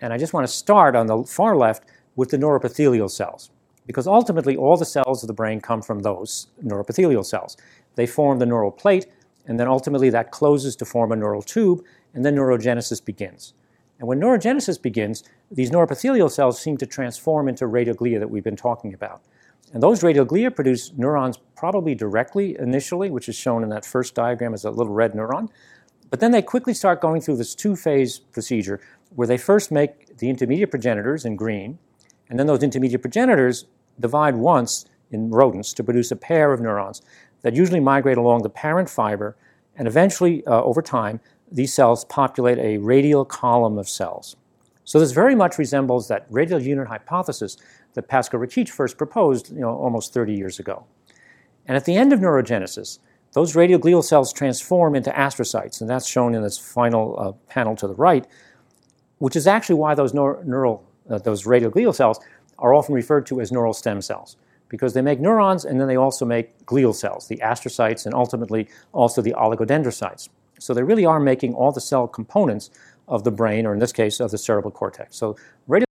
And 0.00 0.12
I 0.12 0.18
just 0.18 0.32
want 0.32 0.46
to 0.46 0.52
start 0.52 0.96
on 0.96 1.06
the 1.06 1.24
far 1.24 1.56
left 1.56 1.84
with 2.16 2.30
the 2.30 2.38
neuroepithelial 2.38 3.10
cells, 3.10 3.50
because 3.86 4.06
ultimately 4.06 4.56
all 4.56 4.76
the 4.76 4.84
cells 4.84 5.22
of 5.22 5.26
the 5.28 5.34
brain 5.34 5.60
come 5.60 5.82
from 5.82 6.00
those 6.00 6.48
neuroepithelial 6.64 7.24
cells. 7.24 7.56
They 7.94 8.06
form 8.06 8.38
the 8.38 8.46
neural 8.46 8.70
plate, 8.70 9.06
and 9.46 9.58
then 9.58 9.68
ultimately 9.68 10.10
that 10.10 10.30
closes 10.30 10.76
to 10.76 10.84
form 10.84 11.12
a 11.12 11.16
neural 11.16 11.42
tube, 11.42 11.84
and 12.14 12.24
then 12.24 12.36
neurogenesis 12.36 13.04
begins. 13.04 13.54
And 13.98 14.06
when 14.06 14.20
neurogenesis 14.20 14.80
begins, 14.80 15.24
these 15.50 15.70
neuroepithelial 15.70 16.30
cells 16.30 16.60
seem 16.60 16.76
to 16.78 16.86
transform 16.86 17.48
into 17.48 17.64
radioglia 17.64 18.18
that 18.18 18.30
we've 18.30 18.44
been 18.44 18.56
talking 18.56 18.94
about. 18.94 19.22
And 19.72 19.82
those 19.82 20.02
radioglia 20.02 20.54
produce 20.54 20.92
neurons 20.96 21.38
probably 21.56 21.94
directly 21.94 22.56
initially, 22.58 23.10
which 23.10 23.28
is 23.28 23.36
shown 23.36 23.62
in 23.62 23.68
that 23.70 23.84
first 23.84 24.14
diagram 24.14 24.54
as 24.54 24.64
a 24.64 24.70
little 24.70 24.94
red 24.94 25.12
neuron. 25.12 25.48
But 26.10 26.20
then 26.20 26.30
they 26.30 26.42
quickly 26.42 26.72
start 26.72 27.00
going 27.00 27.20
through 27.20 27.36
this 27.36 27.54
two 27.54 27.76
phase 27.76 28.18
procedure 28.18 28.80
where 29.14 29.26
they 29.26 29.36
first 29.36 29.70
make 29.70 30.16
the 30.18 30.30
intermediate 30.30 30.70
progenitors 30.70 31.24
in 31.24 31.36
green, 31.36 31.78
and 32.28 32.38
then 32.38 32.46
those 32.46 32.62
intermediate 32.62 33.02
progenitors 33.02 33.66
divide 34.00 34.36
once 34.36 34.86
in 35.10 35.30
rodents 35.30 35.72
to 35.74 35.84
produce 35.84 36.10
a 36.10 36.16
pair 36.16 36.52
of 36.52 36.60
neurons 36.60 37.02
that 37.42 37.54
usually 37.54 37.80
migrate 37.80 38.18
along 38.18 38.42
the 38.42 38.50
parent 38.50 38.88
fiber, 38.88 39.36
and 39.76 39.86
eventually, 39.86 40.44
uh, 40.46 40.62
over 40.62 40.82
time, 40.82 41.20
these 41.50 41.72
cells 41.72 42.04
populate 42.04 42.58
a 42.58 42.78
radial 42.78 43.24
column 43.24 43.78
of 43.78 43.88
cells. 43.88 44.36
So 44.84 44.98
this 44.98 45.12
very 45.12 45.34
much 45.34 45.58
resembles 45.58 46.08
that 46.08 46.26
radial 46.30 46.62
unit 46.62 46.88
hypothesis 46.88 47.56
that 47.94 48.08
Pasko 48.08 48.38
Rakic 48.38 48.68
first 48.68 48.96
proposed 48.96 49.50
you 49.50 49.60
know, 49.60 49.76
almost 49.76 50.14
30 50.14 50.34
years 50.34 50.58
ago. 50.58 50.86
And 51.66 51.76
at 51.76 51.84
the 51.84 51.96
end 51.96 52.12
of 52.12 52.20
neurogenesis, 52.20 52.98
those 53.32 53.54
radioglial 53.54 54.02
cells 54.02 54.32
transform 54.32 54.94
into 54.94 55.10
astrocytes, 55.10 55.80
and 55.80 55.90
that's 55.90 56.08
shown 56.08 56.34
in 56.34 56.42
this 56.42 56.56
final 56.56 57.14
uh, 57.18 57.32
panel 57.52 57.76
to 57.76 57.86
the 57.86 57.94
right, 57.94 58.26
which 59.18 59.36
is 59.36 59.46
actually 59.46 59.74
why 59.74 59.94
those 59.94 60.12
neur- 60.12 60.42
neural, 60.44 60.82
uh, 61.10 61.18
those 61.18 61.44
radioglial 61.44 61.94
cells 61.94 62.18
are 62.58 62.72
often 62.72 62.94
referred 62.94 63.26
to 63.26 63.40
as 63.40 63.52
neural 63.52 63.74
stem 63.74 64.00
cells, 64.00 64.36
because 64.68 64.94
they 64.94 65.02
make 65.02 65.20
neurons 65.20 65.66
and 65.66 65.78
then 65.78 65.88
they 65.88 65.96
also 65.96 66.24
make 66.24 66.64
glial 66.64 66.94
cells, 66.94 67.28
the 67.28 67.36
astrocytes, 67.38 68.06
and 68.06 68.14
ultimately 68.14 68.66
also 68.92 69.20
the 69.20 69.32
oligodendrocytes. 69.32 70.30
So 70.58 70.74
they 70.74 70.82
really 70.82 71.04
are 71.04 71.20
making 71.20 71.54
all 71.54 71.72
the 71.72 71.80
cell 71.80 72.06
components 72.06 72.70
of 73.06 73.24
the 73.24 73.30
brain, 73.30 73.66
or 73.66 73.72
in 73.72 73.78
this 73.78 73.92
case, 73.92 74.20
of 74.20 74.30
the 74.30 74.38
cerebral 74.38 74.70
cortex. 74.70 75.16
So 75.16 75.36
radio 75.66 75.87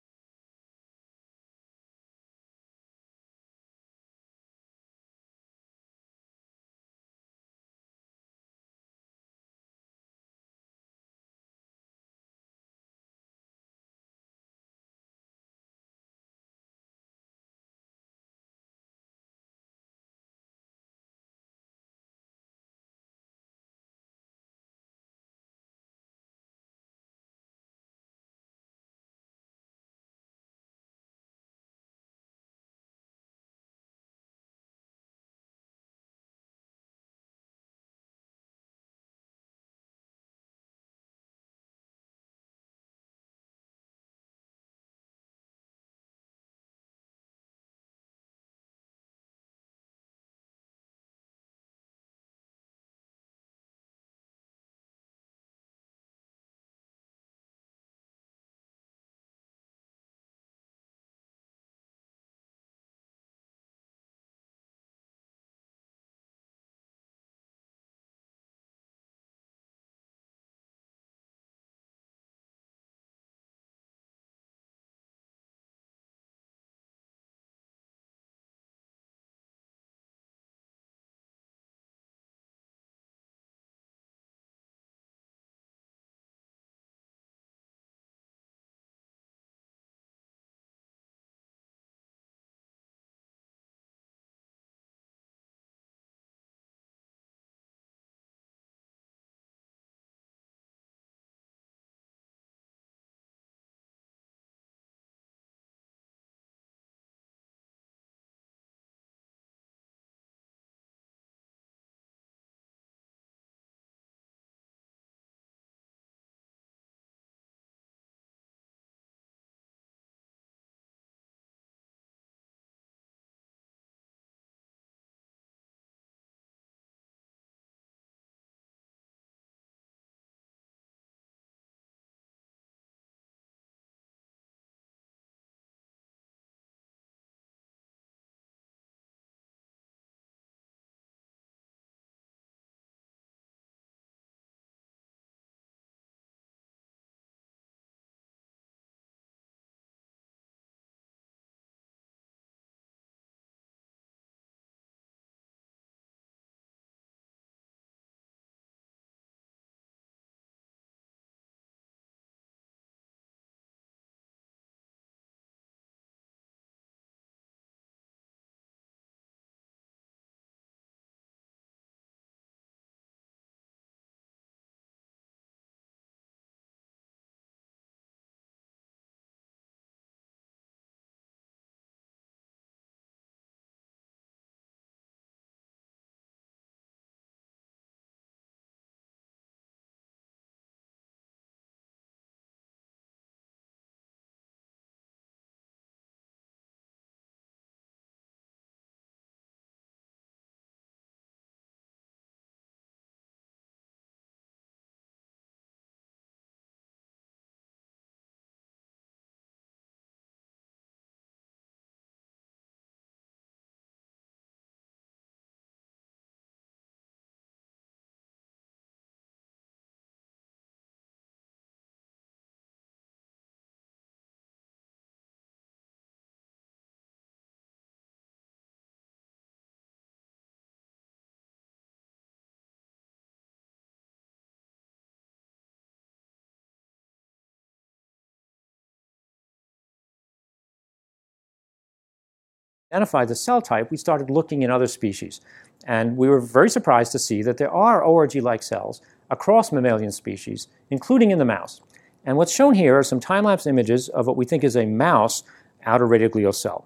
identify 242.93 243.25
the 243.25 243.35
cell 243.35 243.61
type, 243.61 243.89
we 243.89 243.97
started 243.97 244.29
looking 244.29 244.61
in 244.61 244.69
other 244.69 244.87
species. 244.87 245.41
And 245.85 246.15
we 246.15 246.29
were 246.29 246.39
very 246.39 246.69
surprised 246.69 247.11
to 247.13 247.19
see 247.19 247.41
that 247.41 247.57
there 247.57 247.71
are 247.71 248.03
ORG 248.03 248.35
like 248.35 248.61
cells 248.61 249.01
across 249.31 249.71
mammalian 249.71 250.11
species, 250.11 250.67
including 250.91 251.31
in 251.31 251.39
the 251.39 251.45
mouse. 251.45 251.81
And 252.23 252.37
what's 252.37 252.53
shown 252.53 252.75
here 252.75 252.97
are 252.97 253.03
some 253.03 253.19
time 253.19 253.45
lapse 253.45 253.65
images 253.65 254.09
of 254.09 254.27
what 254.27 254.37
we 254.37 254.45
think 254.45 254.63
is 254.63 254.77
a 254.77 254.85
mouse 254.85 255.43
outer 255.85 256.07
radioglial 256.07 256.53
cell. 256.53 256.85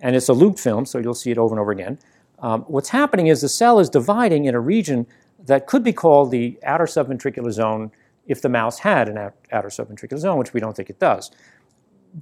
And 0.00 0.14
it's 0.14 0.28
a 0.28 0.32
looped 0.32 0.60
film, 0.60 0.84
so 0.84 0.98
you'll 0.98 1.14
see 1.14 1.30
it 1.30 1.38
over 1.38 1.54
and 1.54 1.60
over 1.60 1.72
again. 1.72 1.98
Um, 2.38 2.62
what's 2.62 2.90
happening 2.90 3.26
is 3.26 3.40
the 3.40 3.48
cell 3.48 3.80
is 3.80 3.88
dividing 3.88 4.44
in 4.44 4.54
a 4.54 4.60
region 4.60 5.06
that 5.46 5.66
could 5.66 5.82
be 5.82 5.92
called 5.92 6.30
the 6.30 6.58
outer 6.62 6.84
subventricular 6.84 7.50
zone 7.50 7.90
if 8.26 8.40
the 8.40 8.48
mouse 8.48 8.78
had 8.78 9.08
an 9.08 9.18
outer 9.50 9.68
subventricular 9.68 10.18
zone, 10.18 10.38
which 10.38 10.52
we 10.52 10.60
don't 10.60 10.76
think 10.76 10.90
it 10.90 11.00
does. 11.00 11.30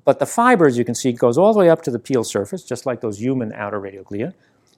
But 0.04 0.18
the 0.18 0.26
fiber, 0.26 0.66
as 0.66 0.76
you 0.76 0.84
can 0.84 0.94
see, 0.94 1.12
goes 1.12 1.38
all 1.38 1.52
the 1.52 1.58
way 1.58 1.70
up 1.70 1.82
to 1.82 1.90
the 1.90 1.98
pial 1.98 2.24
surface, 2.24 2.62
just 2.62 2.86
like 2.86 3.00
those 3.00 3.20
human 3.20 3.52
outer 3.52 3.80
radioglia. 3.80 4.34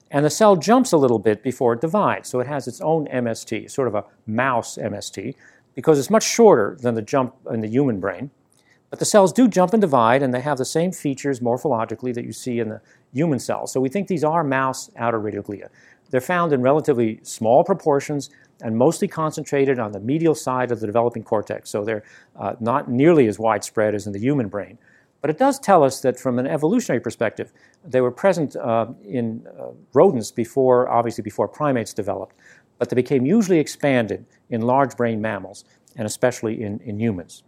And 0.09 0.25
the 0.25 0.29
cell 0.29 0.55
jumps 0.55 0.91
a 0.91 0.97
little 0.97 1.19
bit 1.19 1.41
before 1.41 1.73
it 1.73 1.81
divides. 1.81 2.29
So 2.29 2.39
it 2.39 2.47
has 2.47 2.67
its 2.67 2.81
own 2.81 3.07
MST, 3.07 3.71
sort 3.71 3.87
of 3.87 3.95
a 3.95 4.05
mouse 4.27 4.77
MST, 4.77 5.35
because 5.75 5.99
it's 5.99 6.09
much 6.09 6.23
shorter 6.23 6.77
than 6.81 6.95
the 6.95 7.01
jump 7.01 7.35
in 7.49 7.61
the 7.61 7.67
human 7.67 7.99
brain. 7.99 8.31
But 8.89 8.99
the 8.99 9.05
cells 9.05 9.31
do 9.31 9.47
jump 9.47 9.73
and 9.73 9.81
divide, 9.81 10.21
and 10.21 10.33
they 10.33 10.41
have 10.41 10.57
the 10.57 10.65
same 10.65 10.91
features 10.91 11.39
morphologically 11.39 12.13
that 12.13 12.25
you 12.25 12.33
see 12.33 12.59
in 12.59 12.67
the 12.67 12.81
human 13.13 13.39
cells. 13.39 13.71
So 13.71 13.79
we 13.79 13.87
think 13.87 14.09
these 14.09 14.25
are 14.25 14.43
mouse 14.43 14.91
outer 14.97 15.19
radioglia. 15.19 15.69
They're 16.09 16.19
found 16.19 16.51
in 16.51 16.61
relatively 16.61 17.21
small 17.23 17.63
proportions 17.63 18.29
and 18.61 18.77
mostly 18.77 19.07
concentrated 19.07 19.79
on 19.79 19.93
the 19.93 19.99
medial 20.01 20.35
side 20.35 20.71
of 20.71 20.81
the 20.81 20.85
developing 20.87 21.23
cortex. 21.23 21.69
So 21.69 21.85
they're 21.85 22.03
uh, 22.35 22.55
not 22.59 22.91
nearly 22.91 23.27
as 23.27 23.39
widespread 23.39 23.95
as 23.95 24.07
in 24.07 24.13
the 24.13 24.19
human 24.19 24.49
brain. 24.49 24.77
But 25.21 25.29
it 25.29 25.37
does 25.37 25.59
tell 25.59 25.83
us 25.83 26.01
that 26.01 26.19
from 26.19 26.39
an 26.39 26.47
evolutionary 26.47 26.99
perspective, 26.99 27.53
they 27.85 28.01
were 28.01 28.11
present 28.11 28.55
uh, 28.55 28.87
in 29.03 29.47
uh, 29.59 29.67
rodents 29.93 30.31
before, 30.31 30.89
obviously, 30.89 31.21
before 31.21 31.47
primates 31.47 31.93
developed, 31.93 32.35
but 32.79 32.89
they 32.89 32.95
became 32.95 33.25
usually 33.25 33.59
expanded 33.59 34.25
in 34.49 34.61
large 34.61 34.97
brain 34.97 35.21
mammals, 35.21 35.63
and 35.95 36.07
especially 36.07 36.63
in, 36.63 36.79
in 36.79 36.99
humans. 36.99 37.43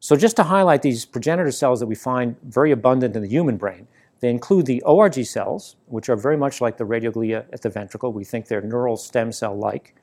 So, 0.00 0.16
just 0.16 0.36
to 0.36 0.44
highlight 0.44 0.82
these 0.82 1.04
progenitor 1.04 1.52
cells 1.52 1.80
that 1.80 1.86
we 1.86 1.94
find 1.94 2.36
very 2.42 2.72
abundant 2.72 3.14
in 3.16 3.22
the 3.22 3.28
human 3.28 3.56
brain, 3.56 3.86
they 4.20 4.30
include 4.30 4.66
the 4.66 4.82
ORG 4.82 5.24
cells, 5.24 5.76
which 5.86 6.08
are 6.08 6.16
very 6.16 6.36
much 6.36 6.60
like 6.60 6.76
the 6.76 6.84
radioglia 6.84 7.46
at 7.52 7.62
the 7.62 7.68
ventricle. 7.68 8.12
We 8.12 8.24
think 8.24 8.46
they're 8.46 8.60
neural 8.60 8.96
stem 8.96 9.30
cell 9.32 9.56
like. 9.56 9.94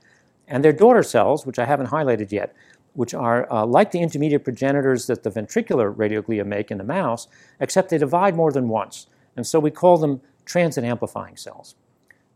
And 0.48 0.64
their 0.64 0.72
daughter 0.74 1.04
cells, 1.04 1.46
which 1.46 1.60
I 1.60 1.66
haven't 1.66 1.88
highlighted 1.88 2.32
yet, 2.32 2.56
which 2.96 3.14
are 3.14 3.52
uh, 3.52 3.66
like 3.66 3.92
the 3.92 4.02
intermediate 4.02 4.44
progenitors 4.44 5.08
that 5.08 5.24
the 5.24 5.30
ventricular 5.30 5.94
radioglia 5.94 6.46
make 6.46 6.72
in 6.72 6.78
the 6.78 6.84
mouse, 6.84 7.28
except 7.60 7.90
they 7.90 7.98
divide 7.98 8.36
more 8.36 8.52
than 8.52 8.68
once. 8.68 9.08
And 9.36 9.46
so 9.46 9.60
we 9.60 9.72
call 9.72 9.98
them 9.98 10.22
transit 10.46 10.84
amplifying 10.84 11.38
cells. 11.38 11.76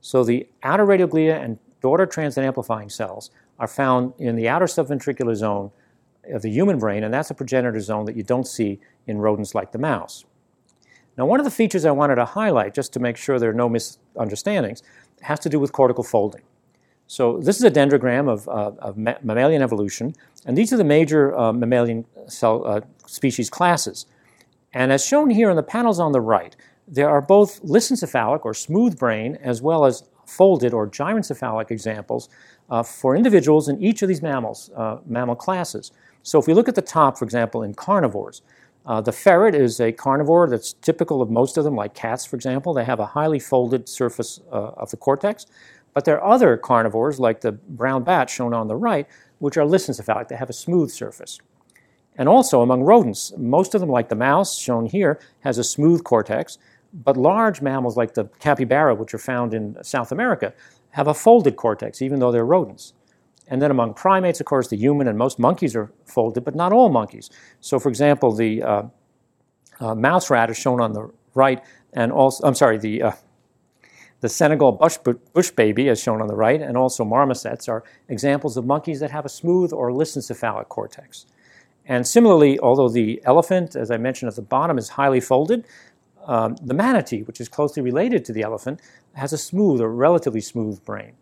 So 0.01 0.23
the 0.23 0.47
outer 0.63 0.85
radioglia 0.85 1.43
and 1.43 1.59
daughter 1.81 2.05
transit 2.05 2.43
amplifying 2.43 2.89
cells 2.89 3.31
are 3.57 3.67
found 3.67 4.13
in 4.17 4.35
the 4.35 4.47
outer 4.47 4.65
subventricular 4.65 5.35
zone 5.35 5.71
of 6.31 6.41
the 6.41 6.49
human 6.49 6.77
brain, 6.77 7.03
and 7.03 7.13
that's 7.13 7.29
a 7.29 7.33
progenitor 7.33 7.79
zone 7.79 8.05
that 8.05 8.15
you 8.15 8.23
don't 8.23 8.47
see 8.47 8.79
in 9.07 9.17
rodents 9.17 9.55
like 9.55 9.71
the 9.71 9.77
mouse. 9.77 10.25
Now, 11.17 11.25
one 11.25 11.39
of 11.39 11.43
the 11.43 11.51
features 11.51 11.85
I 11.85 11.91
wanted 11.91 12.15
to 12.15 12.25
highlight, 12.25 12.73
just 12.73 12.93
to 12.93 12.99
make 12.99 13.17
sure 13.17 13.39
there 13.39 13.49
are 13.49 13.53
no 13.53 13.67
misunderstandings, 13.67 14.83
has 15.21 15.39
to 15.39 15.49
do 15.49 15.59
with 15.59 15.73
cortical 15.73 16.03
folding. 16.03 16.41
So 17.09 17.39
this 17.39 17.57
is 17.57 17.63
a 17.63 17.71
dendrogram 17.71 18.29
of, 18.29 18.47
uh, 18.47 18.71
of 18.77 18.95
mammalian 18.95 19.63
evolution, 19.63 20.13
and 20.45 20.55
these 20.55 20.71
are 20.71 20.77
the 20.77 20.83
major 20.83 21.35
uh, 21.35 21.51
mammalian 21.51 22.05
cell 22.27 22.63
uh, 22.67 22.81
species 23.07 23.49
classes. 23.49 24.05
And 24.73 24.91
as 24.91 25.03
shown 25.03 25.31
here 25.31 25.49
in 25.49 25.55
the 25.55 25.63
panels 25.63 25.99
on 25.99 26.11
the 26.11 26.21
right, 26.21 26.55
there 26.87 27.09
are 27.09 27.19
both 27.19 27.63
lissencephalic 27.63 28.45
or 28.45 28.53
smooth 28.53 28.99
brain 28.99 29.39
as 29.41 29.59
well 29.59 29.85
as 29.85 30.03
folded 30.27 30.71
or 30.71 30.87
gyrencephalic 30.87 31.71
examples 31.71 32.29
uh, 32.69 32.83
for 32.83 33.15
individuals 33.15 33.69
in 33.69 33.81
each 33.81 34.03
of 34.03 34.07
these 34.07 34.21
mammals, 34.21 34.69
uh, 34.75 34.99
mammal 35.07 35.35
classes. 35.35 35.91
So 36.21 36.37
if 36.37 36.45
we 36.45 36.53
look 36.53 36.69
at 36.69 36.75
the 36.75 36.83
top, 36.83 37.17
for 37.17 37.25
example, 37.25 37.63
in 37.63 37.73
carnivores, 37.73 38.43
uh, 38.85 39.01
the 39.01 39.11
ferret 39.11 39.55
is 39.55 39.79
a 39.79 39.91
carnivore 39.91 40.47
that's 40.47 40.73
typical 40.73 41.23
of 41.23 41.31
most 41.31 41.57
of 41.57 41.63
them, 41.63 41.75
like 41.75 41.95
cats, 41.95 42.23
for 42.23 42.35
example. 42.35 42.73
They 42.73 42.85
have 42.85 42.99
a 42.99 43.05
highly 43.05 43.39
folded 43.39 43.89
surface 43.89 44.39
of 44.51 44.91
the 44.91 44.97
cortex. 44.97 45.47
But 45.93 46.05
there 46.05 46.21
are 46.21 46.33
other 46.33 46.57
carnivores, 46.57 47.19
like 47.19 47.41
the 47.41 47.51
brown 47.51 48.03
bat 48.03 48.29
shown 48.29 48.53
on 48.53 48.67
the 48.67 48.75
right, 48.75 49.07
which 49.39 49.57
are 49.57 49.65
lissencephalic. 49.65 50.27
They 50.27 50.35
have 50.35 50.49
a 50.49 50.53
smooth 50.53 50.91
surface. 50.91 51.39
And 52.15 52.27
also 52.27 52.61
among 52.61 52.83
rodents, 52.83 53.33
most 53.37 53.73
of 53.73 53.81
them, 53.81 53.89
like 53.89 54.09
the 54.09 54.15
mouse 54.15 54.57
shown 54.57 54.85
here, 54.85 55.19
has 55.41 55.57
a 55.57 55.63
smooth 55.63 56.03
cortex, 56.03 56.57
but 56.93 57.15
large 57.15 57.61
mammals 57.61 57.95
like 57.95 58.13
the 58.13 58.25
capybara, 58.39 58.95
which 58.95 59.13
are 59.13 59.19
found 59.19 59.53
in 59.53 59.77
South 59.83 60.11
America, 60.11 60.53
have 60.91 61.07
a 61.07 61.13
folded 61.13 61.55
cortex, 61.55 62.01
even 62.01 62.19
though 62.19 62.31
they're 62.31 62.45
rodents. 62.45 62.93
And 63.47 63.61
then 63.61 63.71
among 63.71 63.93
primates, 63.93 64.39
of 64.39 64.45
course, 64.45 64.67
the 64.67 64.77
human 64.77 65.07
and 65.07 65.17
most 65.17 65.39
monkeys 65.39 65.75
are 65.75 65.91
folded, 66.05 66.43
but 66.43 66.55
not 66.55 66.71
all 66.71 66.89
monkeys. 66.89 67.29
So, 67.61 67.79
for 67.79 67.89
example, 67.89 68.35
the 68.35 68.61
uh, 68.61 68.83
uh, 69.79 69.95
mouse 69.95 70.29
rat 70.29 70.49
is 70.49 70.57
shown 70.57 70.81
on 70.81 70.93
the 70.93 71.09
right, 71.33 71.63
and 71.93 72.11
also, 72.11 72.45
I'm 72.45 72.53
sorry, 72.53 72.77
the 72.77 73.03
uh, 73.03 73.11
the 74.21 74.29
Senegal 74.29 74.73
bush, 74.73 74.97
bush 75.33 75.51
baby, 75.51 75.89
as 75.89 76.01
shown 76.01 76.21
on 76.21 76.27
the 76.27 76.35
right, 76.35 76.61
and 76.61 76.75
also 76.75 77.05
marmosets 77.05 77.69
are 77.69 77.83
examples 78.09 78.57
of 78.57 78.65
monkeys 78.65 78.99
that 78.99 79.11
have 79.11 79.25
a 79.25 79.29
smooth 79.29 79.71
or 79.71 79.91
lissencephalic 79.91 80.67
cortex. 80.67 81.25
And 81.85 82.05
similarly, 82.05 82.59
although 82.59 82.89
the 82.89 83.21
elephant, 83.25 83.75
as 83.75 83.89
I 83.89 83.97
mentioned 83.97 84.29
at 84.29 84.35
the 84.35 84.41
bottom, 84.41 84.77
is 84.77 84.89
highly 84.89 85.19
folded, 85.19 85.65
um, 86.25 86.55
the 86.61 86.73
manatee, 86.73 87.23
which 87.23 87.41
is 87.41 87.49
closely 87.49 87.81
related 87.81 88.23
to 88.25 88.33
the 88.33 88.43
elephant, 88.43 88.81
has 89.13 89.33
a 89.33 89.37
smooth 89.37 89.81
or 89.81 89.89
relatively 89.89 90.41
smooth 90.41 90.83
brain. 90.85 91.13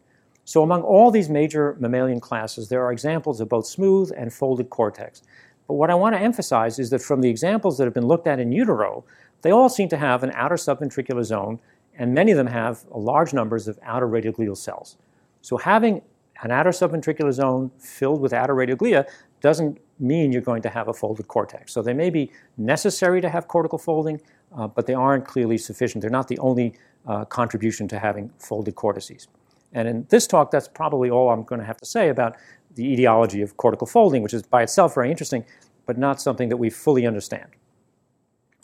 So, 0.43 0.63
among 0.63 0.81
all 0.81 1.11
these 1.11 1.29
major 1.29 1.75
mammalian 1.79 2.19
classes, 2.19 2.69
there 2.69 2.83
are 2.83 2.91
examples 2.91 3.39
of 3.39 3.49
both 3.49 3.67
smooth 3.67 4.11
and 4.15 4.33
folded 4.33 4.69
cortex. 4.69 5.21
But 5.67 5.75
what 5.75 5.89
I 5.89 5.95
want 5.95 6.15
to 6.15 6.21
emphasize 6.21 6.79
is 6.79 6.89
that 6.89 7.01
from 7.01 7.21
the 7.21 7.29
examples 7.29 7.77
that 7.77 7.85
have 7.85 7.93
been 7.93 8.07
looked 8.07 8.27
at 8.27 8.39
in 8.39 8.51
utero, 8.51 9.03
they 9.41 9.51
all 9.51 9.69
seem 9.69 9.89
to 9.89 9.97
have 9.97 10.23
an 10.23 10.31
outer 10.33 10.55
subventricular 10.55 11.23
zone 11.23 11.59
and 11.97 12.13
many 12.13 12.31
of 12.31 12.37
them 12.37 12.47
have 12.47 12.85
large 12.91 13.33
numbers 13.33 13.67
of 13.67 13.77
outer 13.83 14.07
radioglial 14.07 14.55
cells. 14.55 14.97
So 15.41 15.57
having 15.57 16.01
an 16.43 16.51
outer 16.51 16.69
subventricular 16.69 17.31
zone 17.31 17.71
filled 17.79 18.21
with 18.21 18.33
outer 18.33 18.53
radioglia 18.53 19.05
doesn't 19.41 19.79
mean 19.99 20.31
you're 20.31 20.41
going 20.41 20.61
to 20.61 20.69
have 20.69 20.87
a 20.87 20.93
folded 20.93 21.27
cortex. 21.27 21.73
So 21.73 21.81
they 21.81 21.93
may 21.93 22.09
be 22.09 22.31
necessary 22.57 23.21
to 23.21 23.29
have 23.29 23.47
cortical 23.47 23.77
folding, 23.77 24.21
uh, 24.55 24.67
but 24.67 24.85
they 24.85 24.93
aren't 24.93 25.25
clearly 25.25 25.57
sufficient. 25.57 26.01
They're 26.01 26.11
not 26.11 26.27
the 26.27 26.37
only 26.39 26.75
uh, 27.07 27.25
contribution 27.25 27.87
to 27.89 27.99
having 27.99 28.31
folded 28.37 28.75
cortices. 28.75 29.27
And 29.73 29.87
in 29.87 30.05
this 30.09 30.27
talk, 30.27 30.51
that's 30.51 30.67
probably 30.67 31.09
all 31.09 31.29
I'm 31.29 31.43
going 31.43 31.59
to 31.59 31.65
have 31.65 31.77
to 31.77 31.85
say 31.85 32.09
about 32.09 32.37
the 32.75 32.85
etiology 32.93 33.41
of 33.41 33.57
cortical 33.57 33.87
folding, 33.87 34.21
which 34.21 34.33
is 34.33 34.43
by 34.43 34.63
itself 34.63 34.93
very 34.95 35.09
interesting, 35.09 35.43
but 35.85 35.97
not 35.97 36.21
something 36.21 36.49
that 36.49 36.57
we 36.57 36.69
fully 36.69 37.07
understand. 37.07 37.49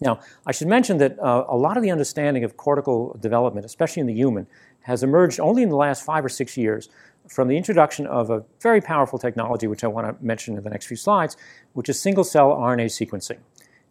Now, 0.04 0.20
I 0.46 0.52
should 0.52 0.68
mention 0.68 0.98
that 0.98 1.18
uh, 1.20 1.46
a 1.48 1.56
lot 1.56 1.78
of 1.78 1.84
the 1.84 1.92
understanding 1.92 2.44
of 2.44 2.58
cortical 2.58 3.18
development, 3.20 3.66
especially 3.66 4.02
in 4.02 4.08
the 4.08 4.14
human, 4.14 4.48
has 4.82 5.02
emerged 5.02 5.40
only 5.40 5.64
in 5.64 5.70
the 5.70 5.78
last 5.78 6.04
five 6.04 6.26
or 6.26 6.30
six 6.30 6.58
years 6.58 6.90
from 7.30 7.48
the 7.48 7.56
introduction 7.56 8.06
of 8.08 8.30
a 8.30 8.44
very 8.60 8.82
powerful 8.82 9.18
technology, 9.18 9.66
which 9.66 9.84
I 9.84 9.88
want 9.88 10.08
to 10.08 10.26
mention 10.26 10.58
in 10.58 10.64
the 10.64 10.70
next 10.70 10.88
few 10.88 10.98
slides, 10.98 11.38
which 11.72 11.88
is 11.88 12.00
single 12.00 12.26
cell 12.26 12.50
RNA 12.52 12.88
sequencing. 12.88 13.38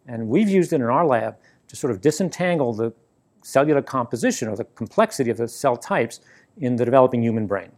And 0.07 0.27
we've 0.27 0.49
used 0.49 0.71
it 0.71 0.77
in 0.77 0.83
our 0.83 1.05
lab 1.05 1.35
to 1.67 1.75
sort 1.75 1.89
of 1.89 1.99
disentangle 1.99 2.73
the 2.73 2.93
cellular 3.41 3.81
composition 3.81 4.47
or 4.47 4.55
the 4.55 4.65
complexity 4.65 5.31
of 5.31 5.37
the 5.37 5.47
cell 5.47 5.75
types 5.75 6.19
in 6.57 6.75
the 6.75 6.85
developing 6.85 7.23
human 7.23 7.47
brain. 7.47 7.71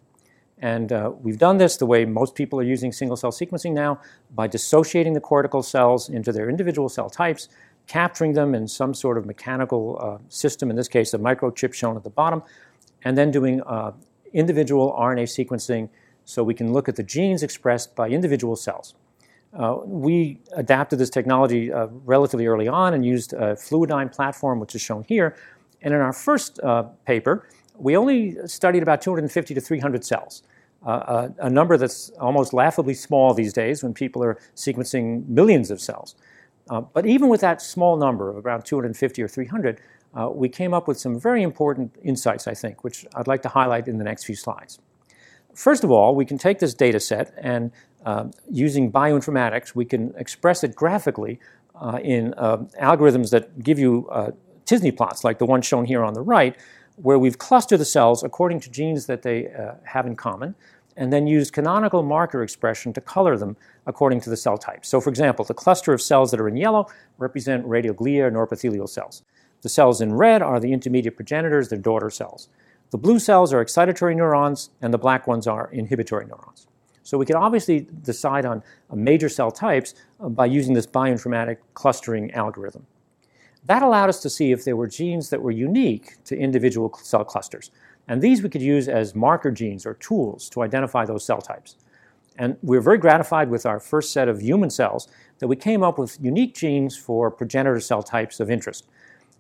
And 0.59 0.91
uh, 0.91 1.12
we've 1.21 1.38
done 1.38 1.57
this 1.57 1.77
the 1.77 1.86
way 1.86 2.05
most 2.05 2.36
people 2.36 2.59
are 2.59 2.63
using 2.63 2.91
single 2.91 3.17
cell 3.17 3.31
sequencing 3.31 3.73
now 3.73 3.99
by 4.33 4.47
dissociating 4.47 5.13
the 5.13 5.19
cortical 5.19 5.62
cells 5.62 6.09
into 6.09 6.31
their 6.31 6.49
individual 6.49 6.89
cell 6.89 7.09
types 7.09 7.49
capturing 7.87 8.33
them 8.33 8.55
in 8.55 8.67
some 8.67 8.93
sort 8.93 9.17
of 9.17 9.25
mechanical 9.25 9.97
uh, 10.01 10.17
system, 10.29 10.69
in 10.69 10.75
this 10.75 10.87
case, 10.87 11.13
a 11.13 11.17
microchip 11.17 11.73
shown 11.73 11.95
at 11.95 12.03
the 12.03 12.09
bottom, 12.09 12.41
and 13.03 13.17
then 13.17 13.31
doing 13.31 13.61
uh, 13.61 13.91
individual 14.33 14.95
RNA 14.97 15.23
sequencing 15.23 15.89
so 16.25 16.43
we 16.43 16.53
can 16.53 16.73
look 16.73 16.89
at 16.89 16.95
the 16.95 17.03
genes 17.03 17.43
expressed 17.43 17.95
by 17.95 18.09
individual 18.09 18.55
cells. 18.55 18.95
Uh, 19.57 19.77
we 19.85 20.39
adapted 20.53 20.99
this 20.99 21.09
technology 21.09 21.71
uh, 21.71 21.87
relatively 22.03 22.45
early 22.45 22.67
on 22.67 22.93
and 22.93 23.05
used 23.05 23.31
a 23.33 23.55
Fluidigm 23.55 24.11
platform, 24.11 24.59
which 24.59 24.75
is 24.75 24.81
shown 24.81 25.05
here. 25.07 25.35
And 25.81 25.93
in 25.93 26.01
our 26.01 26.11
first 26.11 26.59
uh, 26.61 26.83
paper, 27.05 27.47
we 27.77 27.95
only 27.95 28.35
studied 28.47 28.83
about 28.83 29.01
250 29.01 29.53
to 29.53 29.61
300 29.61 30.03
cells. 30.03 30.43
Uh, 30.85 31.29
a, 31.39 31.45
a 31.45 31.49
number 31.49 31.77
that's 31.77 32.09
almost 32.19 32.53
laughably 32.53 32.93
small 32.93 33.33
these 33.33 33.53
days 33.53 33.81
when 33.81 33.93
people 33.93 34.23
are 34.23 34.37
sequencing 34.55 35.25
millions 35.27 35.71
of 35.71 35.79
cells. 35.79 36.15
Uh, 36.69 36.82
but 36.82 37.06
even 37.06 37.30
with 37.30 37.41
that 37.41 37.62
small 37.62 37.95
number 37.97 38.30
of 38.30 38.45
around 38.45 38.65
250 38.65 39.21
or 39.21 39.28
300, 39.28 39.80
uh, 40.15 40.30
we 40.30 40.49
came 40.49 40.73
up 40.73 40.88
with 40.88 40.99
some 40.99 41.19
very 41.19 41.43
important 41.43 41.95
insights, 42.04 42.47
I 42.47 42.54
think, 42.54 42.84
which 42.84 43.06
I'd 43.15 43.28
like 43.28 43.41
to 43.43 43.49
highlight 43.49 43.88
in 43.88 43.97
the 43.97 44.04
next 44.04 44.23
few 44.23 44.36
slides. 44.36 44.80
First 45.54 45.84
of 45.84 45.91
all, 45.91 46.15
we 46.15 46.25
can 46.25 46.38
take 46.38 46.60
this 46.60 46.73
data 46.73 46.99
set 46.99 47.34
and 47.38 47.71
uh, 48.06 48.25
using 48.49 48.91
bioinformatics, 48.91 49.73
we 49.73 49.86
can 49.86 50.13
express 50.15 50.63
it 50.63 50.75
graphically 50.75 51.39
uh, 51.75 51.99
in 52.04 52.34
uh, 52.38 52.58
algorithms 52.82 53.32
that 53.32 53.63
give 53.63 53.80
you 53.80 54.08
t-SNE 54.65 54.95
plots, 54.95 55.23
like 55.23 55.39
the 55.39 55.45
one 55.45 55.62
shown 55.62 55.86
here 55.86 56.04
on 56.04 56.13
the 56.13 56.21
right, 56.21 56.56
where 56.97 57.17
we've 57.17 57.38
clustered 57.38 57.80
the 57.80 57.86
cells 57.86 58.23
according 58.23 58.60
to 58.60 58.69
genes 58.69 59.08
that 59.08 59.23
they 59.23 59.51
have 59.84 60.06
in 60.06 60.15
common, 60.15 60.56
and 60.97 61.12
then 61.12 61.27
used 61.27 61.53
canonical 61.53 62.03
marker 62.03 62.41
expression 62.41 62.93
to 62.93 63.01
color 63.01 63.38
them 63.38 63.58
according 63.86 64.21
to 64.21 64.29
the 64.29 64.38
cell 64.38 64.58
type. 64.58 64.86
So, 64.86 65.01
for 65.01 65.10
example, 65.10 65.45
the 65.45 65.53
cluster 65.53 65.93
of 65.93 66.01
cells 66.01 66.31
that 66.31 66.39
are 66.39 66.47
in 66.47 66.58
yellow 66.58 66.88
represent 67.17 67.65
radioglia 67.67 68.27
and 68.27 68.38
epithelial 68.38 68.88
cells. 68.88 69.23
The 69.62 69.69
cells 69.69 70.01
in 70.01 70.13
red 70.13 70.41
are 70.41 70.60
the 70.60 70.71
intermediate 70.71 71.15
progenitors, 71.15 71.69
their 71.69 71.79
daughter 71.79 72.10
cells. 72.10 72.49
The 72.91 72.97
blue 72.97 73.19
cells 73.19 73.51
are 73.51 73.63
excitatory 73.63 74.15
neurons, 74.15 74.69
and 74.81 74.93
the 74.93 74.97
black 74.97 75.27
ones 75.27 75.47
are 75.47 75.69
inhibitory 75.71 76.25
neurons. 76.25 76.67
So 77.03 77.17
we 77.17 77.25
can 77.25 77.36
obviously 77.36 77.88
decide 78.01 78.45
on 78.45 78.63
major 78.91 79.29
cell 79.29 79.51
types 79.51 79.93
uh, 80.19 80.29
by 80.29 80.47
using 80.47 80.73
this 80.73 80.88
bioinformatic 80.88 81.58
clustering 81.73 82.31
algorithm. 82.31 82.86
That 83.65 83.81
allowed 83.81 84.10
us 84.10 84.21
to 84.21 84.29
see 84.29 84.51
if 84.51 84.63
there 84.63 84.75
were 84.75 84.88
genes 84.88 85.29
that 85.29 85.41
were 85.41 85.51
unique 85.51 86.23
to 86.25 86.38
individual 86.38 86.93
cell 87.01 87.25
clusters. 87.25 87.71
And 88.07 88.21
these 88.21 88.41
we 88.43 88.49
could 88.49 88.61
use 88.61 88.87
as 88.87 89.15
marker 89.15 89.51
genes 89.51 89.85
or 89.85 89.95
tools 89.95 90.49
to 90.49 90.61
identify 90.61 91.05
those 91.05 91.25
cell 91.25 91.41
types. 91.41 91.75
And 92.37 92.57
we 92.61 92.77
were 92.77 92.81
very 92.81 92.97
gratified 92.97 93.49
with 93.49 93.65
our 93.65 93.79
first 93.79 94.11
set 94.11 94.27
of 94.27 94.41
human 94.41 94.69
cells 94.69 95.07
that 95.39 95.47
we 95.47 95.55
came 95.55 95.83
up 95.83 95.97
with 95.97 96.17
unique 96.21 96.53
genes 96.53 96.97
for 96.97 97.31
progenitor 97.31 97.79
cell 97.79 98.03
types 98.03 98.39
of 98.39 98.51
interest. 98.51 98.85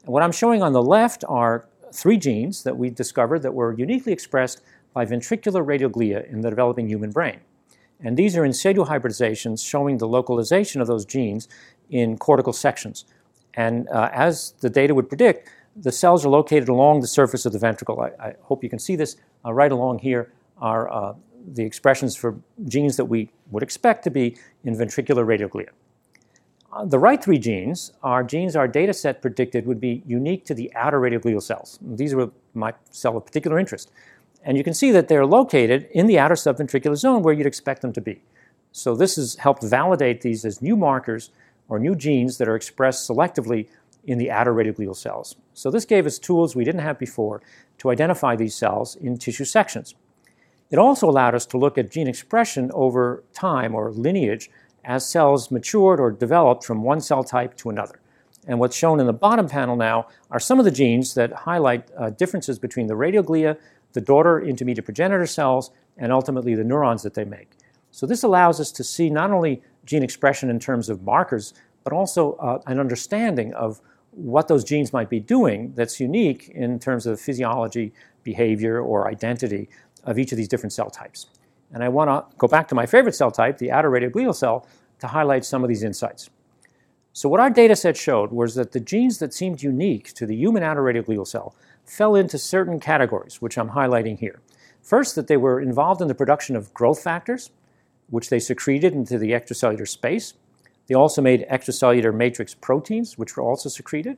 And 0.03 0.13
what 0.13 0.23
I'm 0.23 0.31
showing 0.31 0.63
on 0.63 0.73
the 0.73 0.81
left 0.81 1.23
are 1.27 1.67
three 1.91 2.17
genes 2.17 2.63
that 2.63 2.77
we 2.77 2.89
discovered 2.89 3.39
that 3.39 3.53
were 3.53 3.73
uniquely 3.73 4.13
expressed 4.13 4.61
by 4.93 5.05
ventricular 5.05 5.65
radioglia 5.65 6.29
in 6.31 6.41
the 6.41 6.49
developing 6.49 6.87
human 6.87 7.11
brain. 7.11 7.39
And 7.99 8.17
these 8.17 8.35
are 8.35 8.45
in 8.45 8.53
situ 8.53 8.85
hybridizations 8.85 9.65
showing 9.65 9.97
the 9.97 10.07
localization 10.07 10.81
of 10.81 10.87
those 10.87 11.05
genes 11.05 11.47
in 11.89 12.17
cortical 12.17 12.53
sections. 12.53 13.05
And 13.53 13.87
uh, 13.89 14.09
as 14.11 14.53
the 14.59 14.69
data 14.69 14.93
would 14.93 15.07
predict, 15.07 15.49
the 15.75 15.91
cells 15.91 16.25
are 16.25 16.29
located 16.29 16.69
along 16.69 17.01
the 17.01 17.07
surface 17.07 17.45
of 17.45 17.53
the 17.53 17.59
ventricle. 17.59 17.99
I, 17.99 18.07
I 18.23 18.35
hope 18.43 18.63
you 18.63 18.69
can 18.69 18.79
see 18.79 18.95
this. 18.95 19.17
Uh, 19.43 19.53
right 19.53 19.71
along 19.71 19.99
here 19.99 20.31
are 20.57 20.91
uh, 20.91 21.13
the 21.53 21.63
expressions 21.63 22.15
for 22.15 22.37
genes 22.65 22.97
that 22.97 23.05
we 23.05 23.29
would 23.51 23.63
expect 23.63 24.03
to 24.05 24.09
be 24.09 24.37
in 24.63 24.75
ventricular 24.75 25.25
radioglia. 25.25 25.69
Uh, 26.71 26.85
the 26.85 26.99
right 26.99 27.23
three 27.23 27.37
genes 27.37 27.93
are 28.03 28.23
genes 28.23 28.55
our 28.55 28.67
data 28.67 28.93
set 28.93 29.21
predicted 29.21 29.65
would 29.65 29.79
be 29.79 30.01
unique 30.05 30.45
to 30.45 30.53
the 30.53 30.73
outer 30.75 30.99
radioglial 30.99 31.41
cells. 31.41 31.79
These 31.81 32.15
were 32.15 32.31
my 32.53 32.73
cell 32.89 33.17
of 33.17 33.25
particular 33.25 33.59
interest. 33.59 33.91
And 34.43 34.57
you 34.57 34.63
can 34.63 34.73
see 34.73 34.91
that 34.91 35.07
they're 35.07 35.25
located 35.25 35.87
in 35.91 36.05
the 36.05 36.19
outer 36.19 36.35
subventricular 36.35 36.95
zone 36.95 37.23
where 37.23 37.33
you'd 37.33 37.47
expect 37.47 37.81
them 37.81 37.93
to 37.93 38.01
be. 38.01 38.21
So 38.71 38.95
this 38.95 39.15
has 39.15 39.35
helped 39.35 39.63
validate 39.63 40.21
these 40.21 40.45
as 40.45 40.61
new 40.61 40.75
markers 40.75 41.31
or 41.69 41.79
new 41.79 41.95
genes 41.95 42.37
that 42.37 42.47
are 42.47 42.55
expressed 42.55 43.09
selectively 43.09 43.67
in 44.05 44.17
the 44.17 44.31
outer 44.31 44.53
radioglial 44.53 44.95
cells. 44.95 45.35
So 45.53 45.71
this 45.71 45.85
gave 45.85 46.05
us 46.05 46.19
tools 46.19 46.55
we 46.55 46.63
didn't 46.63 46.81
have 46.81 46.99
before 46.99 47.41
to 47.79 47.91
identify 47.91 48.35
these 48.35 48.55
cells 48.55 48.95
in 48.95 49.17
tissue 49.17 49.45
sections. 49.45 49.95
It 50.71 50.79
also 50.79 51.09
allowed 51.09 51.35
us 51.35 51.45
to 51.47 51.57
look 51.57 51.77
at 51.77 51.91
gene 51.91 52.07
expression 52.07 52.71
over 52.73 53.23
time 53.33 53.75
or 53.75 53.91
lineage 53.91 54.49
as 54.83 55.07
cells 55.07 55.51
matured 55.51 55.99
or 55.99 56.11
developed 56.11 56.63
from 56.63 56.83
one 56.83 57.01
cell 57.01 57.23
type 57.23 57.55
to 57.57 57.69
another. 57.69 57.99
And 58.47 58.59
what's 58.59 58.75
shown 58.75 58.99
in 58.99 59.07
the 59.07 59.13
bottom 59.13 59.47
panel 59.47 59.75
now 59.75 60.07
are 60.29 60.39
some 60.39 60.59
of 60.59 60.65
the 60.65 60.71
genes 60.71 61.15
that 61.15 61.33
highlight 61.33 61.89
uh, 61.97 62.11
differences 62.11 62.59
between 62.59 62.87
the 62.87 62.93
radioglia, 62.93 63.57
the 63.93 64.01
daughter 64.01 64.39
intermediate 64.39 64.85
progenitor 64.85 65.25
cells, 65.25 65.71
and 65.97 66.11
ultimately 66.11 66.53
the 66.53 66.63
neurons 66.63 67.01
that 67.03 67.15
they 67.15 67.25
make. 67.25 67.51
So 67.91 68.05
this 68.05 68.23
allows 68.23 68.59
us 68.59 68.71
to 68.73 68.83
see 68.83 69.09
not 69.09 69.31
only 69.31 69.63
gene 69.85 70.03
expression 70.03 70.49
in 70.49 70.59
terms 70.59 70.89
of 70.89 71.03
markers, 71.03 71.53
but 71.83 71.93
also 71.93 72.33
uh, 72.33 72.59
an 72.67 72.79
understanding 72.79 73.53
of 73.53 73.81
what 74.15 74.47
those 74.47 74.63
genes 74.63 74.93
might 74.93 75.09
be 75.09 75.19
doing 75.19 75.73
that's 75.75 75.99
unique 75.99 76.49
in 76.49 76.79
terms 76.79 77.05
of 77.05 77.19
physiology, 77.19 77.93
behavior, 78.23 78.79
or 78.79 79.07
identity 79.07 79.69
of 80.03 80.17
each 80.17 80.31
of 80.31 80.37
these 80.37 80.47
different 80.47 80.73
cell 80.73 80.89
types. 80.89 81.27
And 81.73 81.83
I 81.83 81.89
want 81.89 82.09
to 82.09 82.37
go 82.37 82.47
back 82.47 82.67
to 82.69 82.75
my 82.75 82.85
favorite 82.85 83.15
cell 83.15 83.31
type, 83.31 83.57
the 83.57 83.71
outer 83.71 83.89
radioglial 83.89 84.35
cell, 84.35 84.67
to 84.99 85.07
highlight 85.07 85.43
some 85.43 85.63
of 85.63 85.67
these 85.67 85.83
insights. 85.83 86.29
So, 87.11 87.29
what 87.29 87.39
our 87.39 87.49
data 87.49 87.75
set 87.75 87.97
showed 87.97 88.31
was 88.31 88.55
that 88.55 88.71
the 88.71 88.79
genes 88.79 89.19
that 89.19 89.33
seemed 89.33 89.63
unique 89.63 90.13
to 90.13 90.25
the 90.25 90.35
human 90.35 90.63
outer 90.63 90.81
radioglial 90.81 91.27
cell 91.27 91.55
fell 91.85 92.15
into 92.15 92.37
certain 92.37 92.79
categories, 92.79 93.41
which 93.41 93.57
I'm 93.57 93.69
highlighting 93.69 94.19
here. 94.19 94.41
First, 94.81 95.15
that 95.15 95.27
they 95.27 95.37
were 95.37 95.59
involved 95.59 96.01
in 96.01 96.07
the 96.07 96.15
production 96.15 96.55
of 96.55 96.73
growth 96.73 97.01
factors, 97.01 97.51
which 98.09 98.29
they 98.29 98.39
secreted 98.39 98.93
into 98.93 99.17
the 99.17 99.31
extracellular 99.31 99.87
space. 99.87 100.33
They 100.87 100.95
also 100.95 101.21
made 101.21 101.45
extracellular 101.49 102.13
matrix 102.13 102.53
proteins, 102.53 103.17
which 103.17 103.35
were 103.35 103.43
also 103.43 103.69
secreted. 103.69 104.17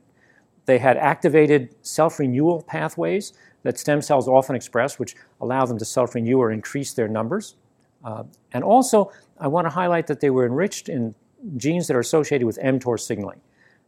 They 0.66 0.78
had 0.78 0.96
activated 0.98 1.74
self 1.82 2.18
renewal 2.18 2.62
pathways 2.62 3.32
that 3.62 3.78
stem 3.78 4.02
cells 4.02 4.28
often 4.28 4.54
express, 4.54 4.98
which 4.98 5.16
allow 5.40 5.64
them 5.64 5.78
to 5.78 5.84
self 5.84 6.14
renew 6.14 6.38
or 6.38 6.50
increase 6.50 6.92
their 6.92 7.08
numbers. 7.08 7.56
Uh, 8.04 8.24
and 8.52 8.62
also, 8.62 9.10
I 9.38 9.48
want 9.48 9.64
to 9.66 9.70
highlight 9.70 10.06
that 10.08 10.20
they 10.20 10.30
were 10.30 10.46
enriched 10.46 10.88
in 10.88 11.14
genes 11.56 11.86
that 11.86 11.96
are 11.96 12.00
associated 12.00 12.46
with 12.46 12.58
mTOR 12.58 12.98
signaling. 13.00 13.40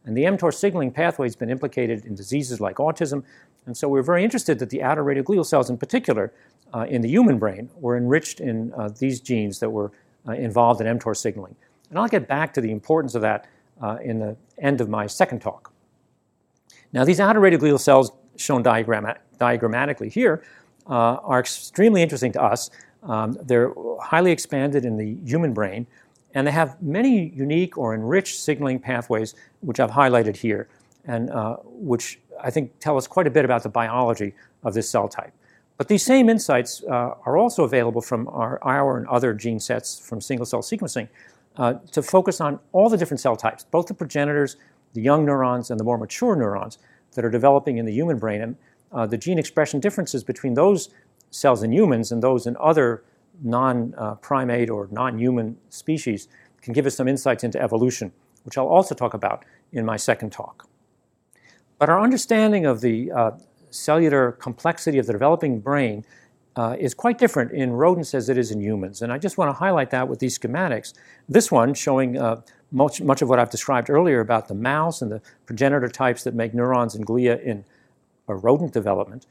And 0.05 0.17
the 0.17 0.23
mTOR 0.23 0.53
signaling 0.53 0.91
pathway 0.91 1.27
has 1.27 1.35
been 1.35 1.49
implicated 1.49 2.05
in 2.05 2.15
diseases 2.15 2.59
like 2.59 2.77
autism. 2.77 3.23
And 3.65 3.77
so 3.77 3.87
we're 3.87 4.01
very 4.01 4.23
interested 4.23 4.57
that 4.59 4.69
the 4.71 4.81
outer 4.81 5.03
radioglial 5.03 5.45
cells, 5.45 5.69
in 5.69 5.77
particular, 5.77 6.33
uh, 6.73 6.85
in 6.89 7.01
the 7.01 7.09
human 7.09 7.37
brain, 7.37 7.69
were 7.75 7.95
enriched 7.95 8.39
in 8.39 8.73
uh, 8.73 8.89
these 8.97 9.19
genes 9.19 9.59
that 9.59 9.69
were 9.69 9.91
uh, 10.27 10.31
involved 10.31 10.81
in 10.81 10.87
mTOR 10.97 11.15
signaling. 11.15 11.55
And 11.91 11.99
I'll 11.99 12.07
get 12.07 12.27
back 12.27 12.53
to 12.53 12.61
the 12.61 12.71
importance 12.71 13.15
of 13.15 13.21
that 13.21 13.47
uh, 13.81 13.97
in 14.01 14.17
the 14.17 14.35
end 14.57 14.81
of 14.81 14.89
my 14.89 15.05
second 15.07 15.39
talk. 15.41 15.71
Now, 16.93 17.03
these 17.03 17.19
outer 17.19 17.39
radioglial 17.39 17.79
cells, 17.79 18.11
shown 18.37 18.63
diagram- 18.63 19.17
diagrammatically 19.39 20.09
here, 20.09 20.41
uh, 20.87 21.17
are 21.23 21.39
extremely 21.39 22.01
interesting 22.01 22.31
to 22.31 22.41
us. 22.41 22.69
Um, 23.03 23.37
they're 23.43 23.73
highly 24.01 24.31
expanded 24.31 24.85
in 24.85 24.97
the 24.97 25.17
human 25.25 25.53
brain, 25.53 25.85
and 26.33 26.47
they 26.47 26.51
have 26.51 26.81
many 26.81 27.29
unique 27.29 27.77
or 27.77 27.93
enriched 27.93 28.39
signaling 28.39 28.79
pathways, 28.79 29.35
which 29.59 29.79
I've 29.79 29.91
highlighted 29.91 30.37
here, 30.37 30.69
and 31.05 31.29
uh, 31.29 31.57
which 31.63 32.19
I 32.41 32.51
think 32.51 32.79
tell 32.79 32.97
us 32.97 33.05
quite 33.05 33.27
a 33.27 33.31
bit 33.31 33.43
about 33.43 33.63
the 33.63 33.69
biology 33.69 34.33
of 34.63 34.73
this 34.73 34.89
cell 34.89 35.07
type. 35.09 35.33
But 35.77 35.87
these 35.87 36.05
same 36.05 36.29
insights 36.29 36.83
uh, 36.83 37.15
are 37.25 37.37
also 37.37 37.63
available 37.63 38.01
from 38.01 38.27
our, 38.29 38.59
our 38.63 38.97
and 38.97 39.07
other 39.07 39.33
gene 39.33 39.59
sets 39.59 39.99
from 39.99 40.21
single 40.21 40.45
cell 40.45 40.61
sequencing 40.61 41.09
uh, 41.57 41.73
to 41.91 42.01
focus 42.01 42.41
on 42.41 42.59
all 42.71 42.89
the 42.89 42.97
different 42.97 43.19
cell 43.19 43.35
types, 43.35 43.63
both 43.63 43.87
the 43.87 43.93
progenitors, 43.93 44.57
the 44.93 45.01
young 45.01 45.25
neurons, 45.25 45.69
and 45.69 45.79
the 45.79 45.83
more 45.83 45.97
mature 45.97 46.35
neurons 46.35 46.77
that 47.13 47.25
are 47.25 47.29
developing 47.29 47.77
in 47.77 47.85
the 47.85 47.93
human 47.93 48.17
brain, 48.17 48.41
and 48.41 48.55
uh, 48.91 49.05
the 49.05 49.17
gene 49.17 49.39
expression 49.39 49.79
differences 49.79 50.23
between 50.23 50.53
those 50.53 50.89
cells 51.29 51.63
in 51.63 51.71
humans 51.71 52.11
and 52.11 52.21
those 52.21 52.45
in 52.45 52.57
other 52.59 53.03
non 53.41 53.93
primate 54.21 54.69
or 54.69 54.87
non 54.91 55.17
human 55.17 55.57
species 55.69 56.27
can 56.61 56.73
give 56.73 56.85
us 56.85 56.95
some 56.95 57.07
insights 57.07 57.43
into 57.43 57.61
evolution, 57.61 58.11
which 58.43 58.57
I'll 58.57 58.67
also 58.67 58.95
talk 58.95 59.13
about 59.13 59.43
in 59.71 59.85
my 59.85 59.97
second 59.97 60.31
talk. 60.31 60.67
But 61.79 61.89
our 61.89 61.99
understanding 61.99 62.65
of 62.65 62.81
the 62.81 63.11
uh, 63.11 63.31
cellular 63.71 64.33
complexity 64.33 64.99
of 64.99 65.07
the 65.07 65.13
developing 65.13 65.59
brain 65.59 66.05
uh, 66.55 66.75
is 66.79 66.93
quite 66.93 67.17
different 67.17 67.51
in 67.51 67.71
rodents 67.71 68.13
as 68.13 68.29
it 68.29 68.37
is 68.37 68.51
in 68.51 68.61
humans. 68.61 69.01
And 69.01 69.11
I 69.11 69.17
just 69.17 69.37
want 69.37 69.49
to 69.49 69.53
highlight 69.53 69.89
that 69.91 70.07
with 70.07 70.19
these 70.19 70.37
schematics. 70.37 70.93
This 71.29 71.51
one 71.51 71.73
showing 71.73 72.17
uh, 72.17 72.41
much, 72.71 73.01
much 73.01 73.21
of 73.21 73.29
what 73.29 73.39
I've 73.39 73.49
described 73.49 73.89
earlier 73.89 74.19
about 74.19 74.47
the 74.47 74.55
mouse 74.55 75.01
and 75.01 75.11
the 75.11 75.21
progenitor 75.45 75.87
types 75.87 76.23
that 76.23 76.33
make 76.33 76.53
neurons 76.53 76.95
and 76.95 77.05
glia 77.05 77.41
in 77.41 77.63
a 78.27 78.35
rodent 78.35 78.73
development, 78.73 79.25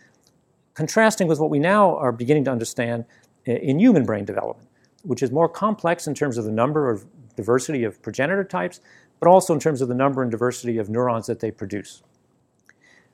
contrasting 0.75 1.27
with 1.27 1.39
what 1.39 1.51
we 1.51 1.59
now 1.59 1.97
are 1.97 2.13
beginning 2.13 2.45
to 2.45 2.51
understand 2.51 3.05
in 3.45 3.79
human 3.79 4.05
brain 4.05 4.25
development, 4.25 4.69
which 5.03 5.23
is 5.23 5.31
more 5.31 5.49
complex 5.49 6.07
in 6.07 6.15
terms 6.15 6.37
of 6.37 6.45
the 6.45 6.53
number 6.53 6.91
of 6.91 7.07
diversity 7.37 7.85
of 7.85 8.01
progenitor 8.03 8.45
types, 8.45 8.81
but 9.19 9.29
also 9.29 9.55
in 9.55 9.61
terms 9.61 9.81
of 9.81 9.89
the 9.89 9.95
number 9.95 10.23
and 10.23 10.31
diversity 10.31 10.79
of 10.79 10.89
neurons 10.89 11.27
that 11.27 11.41
they 11.41 11.51
produce. 11.51 12.03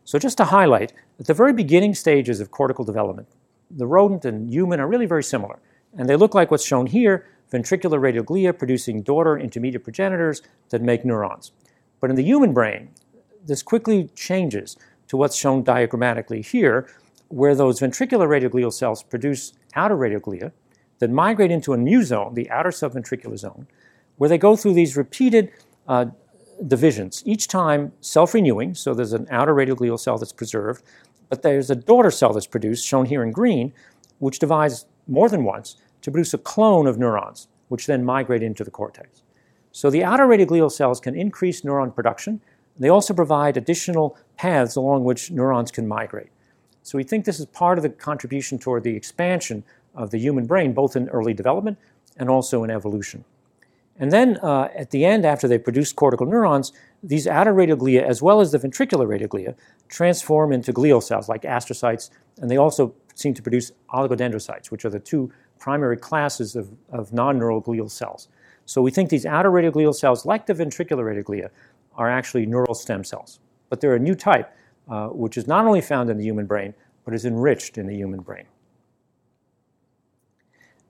So, 0.05 0.19
just 0.19 0.37
to 0.39 0.45
highlight, 0.45 0.93
at 1.19 1.27
the 1.27 1.35
very 1.35 1.53
beginning 1.53 1.95
stages 1.95 2.41
of 2.41 2.51
cortical 2.51 2.85
development, 2.85 3.29
the 3.71 3.87
rodent 3.87 4.25
and 4.25 4.51
human 4.51 4.81
are 4.81 4.87
really 4.87 5.07
very 5.07 5.25
similar. 5.25 5.59
And 5.97 6.09
they 6.09 6.17
look 6.17 6.35
like 6.35 6.51
what's 6.51 6.65
shown 6.65 6.87
here 6.87 7.27
ventricular 7.53 8.01
radioglia 8.01 8.57
producing 8.57 9.03
daughter 9.03 9.39
intermediate 9.39 9.85
progenitors 9.85 10.43
that 10.71 10.83
make 10.83 11.05
neurons. 11.05 11.53
But 12.01 12.11
in 12.11 12.17
the 12.17 12.25
human 12.25 12.53
brain, 12.53 12.91
this 13.45 13.63
quickly 13.63 14.11
changes 14.17 14.77
to 15.09 15.17
what's 15.17 15.37
shown 15.37 15.63
diagrammatically 15.63 16.45
here, 16.45 16.89
where 17.29 17.55
those 17.55 17.81
ventricular 17.81 18.29
radioglial 18.29 18.73
cells 18.73 19.03
produce 19.03 19.53
outer 19.75 19.97
radioglia 19.97 20.53
that 20.99 21.11
migrate 21.11 21.51
into 21.51 21.73
a 21.73 21.77
new 21.77 22.03
zone, 22.03 22.35
the 22.35 22.51
outer 22.51 22.71
subventricular 22.71 23.39
zone, 23.39 23.67
where 24.17 24.29
they 24.29 24.39
go 24.39 24.57
through 24.57 24.75
these 24.75 24.97
repeated 24.97 25.53
uh, 25.87 26.07
divisions, 26.67 27.23
each 27.27 27.49
time 27.49 27.93
self 28.01 28.35
renewing. 28.35 28.75
So 28.75 28.95
there's 28.95 29.13
an 29.13 29.27
outer 29.31 29.55
radioglial 29.55 30.01
cell 30.01 30.19
that's 30.19 30.33
preserved, 30.33 30.83
but 31.29 31.43
there's 31.43 31.71
a 31.71 31.77
daughter 31.77 32.11
cell 32.11 32.33
that's 32.33 32.47
produced, 32.47 32.87
shown 32.87 33.07
here 33.07 33.23
in 33.23 33.31
green, 33.31 33.73
which 34.19 34.39
divides 34.39 34.87
more 35.07 35.29
than 35.29 35.45
once 35.45 35.77
to 36.03 36.11
produce 36.11 36.35
a 36.35 36.39
clone 36.39 36.87
of 36.87 36.99
neurons, 36.99 37.49
which 37.69 37.87
then 37.87 38.05
migrate 38.05 38.43
into 38.43 38.65
the 38.65 38.71
cortex. 38.71 39.23
So 39.73 39.91
the 39.91 40.05
outer 40.05 40.27
radioglial 40.27 40.73
cells 40.73 41.01
can 41.01 41.15
increase 41.15 41.63
neuron 41.63 41.95
production 41.95 42.41
They 42.79 42.89
also 42.89 43.15
provide 43.15 43.57
additional 43.57 44.17
paths 44.37 44.77
along 44.77 45.05
which 45.05 45.31
neurons 45.31 45.71
can 45.71 45.89
migrate. 45.89 46.29
So 46.83 46.99
we 46.99 47.05
think 47.05 47.25
this 47.25 47.41
is 47.41 47.47
part 47.47 47.79
of 47.79 47.83
the 47.83 47.91
contribution 47.91 48.59
toward 48.59 48.85
the 48.85 48.95
expansion 48.95 49.65
of 49.95 50.11
the 50.11 50.19
human 50.19 50.47
brain, 50.47 50.73
both 50.73 50.95
in 50.95 51.09
early 51.09 51.35
development 51.35 51.79
and 52.17 52.29
also 52.29 52.65
in 52.65 52.71
evolution. 52.71 53.25
And 53.99 54.13
then 54.13 54.39
uh, 54.43 54.69
at 54.75 54.91
the 54.91 55.05
end, 55.05 55.25
after 55.25 55.49
they 55.49 55.59
produce 55.59 55.93
cortical 55.93 56.27
neurons, 56.27 56.73
these 57.03 57.27
outer 57.27 57.55
radioglia, 57.55 58.03
as 58.03 58.21
well 58.21 58.41
as 58.41 58.53
the 58.53 58.59
ventricular 58.59 59.07
radioglia, 59.07 59.55
transform 59.89 60.53
into 60.53 60.73
glial 60.73 61.03
cells 61.03 61.29
like 61.29 61.43
astrocytes, 61.43 62.11
and 62.39 62.51
they 62.51 62.57
also 62.57 62.95
seem 63.15 63.33
to 63.35 63.43
produce 63.43 63.73
oligodendrocytes, 63.91 64.71
which 64.71 64.85
are 64.85 64.91
the 64.91 65.01
two 65.01 65.33
primary 65.59 65.97
classes 65.97 66.57
of, 66.57 66.71
of 66.91 67.13
non 67.13 67.39
neural 67.39 67.63
glial 67.63 67.91
cells. 67.91 68.29
So 68.67 68.83
we 68.83 68.91
think 68.91 69.11
these 69.11 69.25
outer 69.25 69.51
radioglial 69.51 69.95
cells, 69.95 70.27
like 70.27 70.47
the 70.47 70.53
ventricular 70.53 71.05
radioglia, 71.05 71.51
are 71.95 72.11
actually 72.11 72.45
neural 72.47 72.75
stem 72.75 73.05
cells. 73.05 73.39
But 73.71 73.81
they're 73.81 73.95
a 73.95 74.01
new 74.01 74.15
type, 74.15 74.55
uh, 74.89 75.09
which 75.09 75.37
is 75.37 75.47
not 75.47 75.65
only 75.65 75.81
found 75.81 76.11
in 76.11 76.19
the 76.19 76.25
human 76.25 76.47
brain, 76.47 76.75
but 77.05 77.15
is 77.15 77.25
enriched 77.25 77.79
in 77.79 77.87
the 77.87 77.95
human 77.95 78.21
brain. 78.21 78.45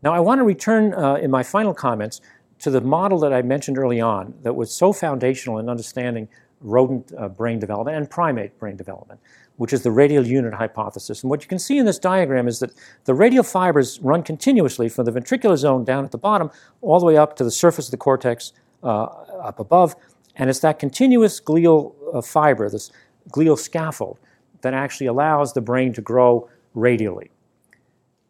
Now, 0.03 0.13
I 0.13 0.21
want 0.21 0.39
to 0.41 0.45
return 0.45 0.95
uh, 0.95 1.15
in 1.15 1.31
my 1.31 1.43
final 1.43 1.75
comments 1.75 2.21
to 2.61 2.71
the 2.71 2.81
model 2.81 3.19
that 3.21 3.33
I 3.33 3.43
mentioned 3.43 3.79
early 3.79 4.01
on 4.01 4.35
that 4.43 4.55
was 4.55 4.73
so 4.73 4.93
foundational 4.93 5.59
in 5.59 5.69
understanding 5.69 6.29
rodent 6.61 7.13
uh, 7.19 7.29
brain 7.29 7.59
development 7.59 7.97
and 7.97 8.11
primate 8.11 8.59
brain 8.59 8.77
development, 8.77 9.21
which 9.57 9.73
is 9.73 9.83
the 9.83 9.91
radial 9.91 10.27
unit 10.27 10.55
hypothesis. 10.55 11.23
And 11.23 11.31
what 11.31 11.43
you 11.43 11.49
can 11.49 11.59
see 11.59 11.79
in 11.79 11.87
this 11.87 11.99
diagram 11.99 12.49
is 12.49 12.61
that 12.61 12.73
the 13.05 13.15
radial 13.15 13.45
fibers 13.45 14.01
run 14.01 14.23
continuously 14.23 14.89
from 14.89 15.05
the 15.05 15.13
ventricular 15.13 15.57
zone 15.57 15.85
down 15.85 16.05
at 16.05 16.13
the 16.13 16.19
bottom 16.19 16.51
all 16.81 16.99
the 16.99 17.07
way 17.07 17.17
up 17.17 17.37
to 17.37 17.45
the 17.45 17.51
surface 17.51 17.87
of 17.87 17.91
the 17.91 17.97
cortex 17.99 18.53
uh, 18.83 19.05
up 19.05 19.61
above. 19.61 19.95
And 20.35 20.51
it's 20.51 20.61
that 20.61 20.79
continuous 20.79 21.41
glial 21.41 21.95
uh, 22.13 22.21
fiber, 22.21 22.69
this 22.69 22.91
glial 23.31 23.59
scaffold, 23.59 24.19
that 24.63 24.75
actually 24.75 25.07
allows 25.07 25.53
the 25.53 25.61
brain 25.61 25.93
to 25.93 26.01
grow 26.01 26.49
radially. 26.75 27.31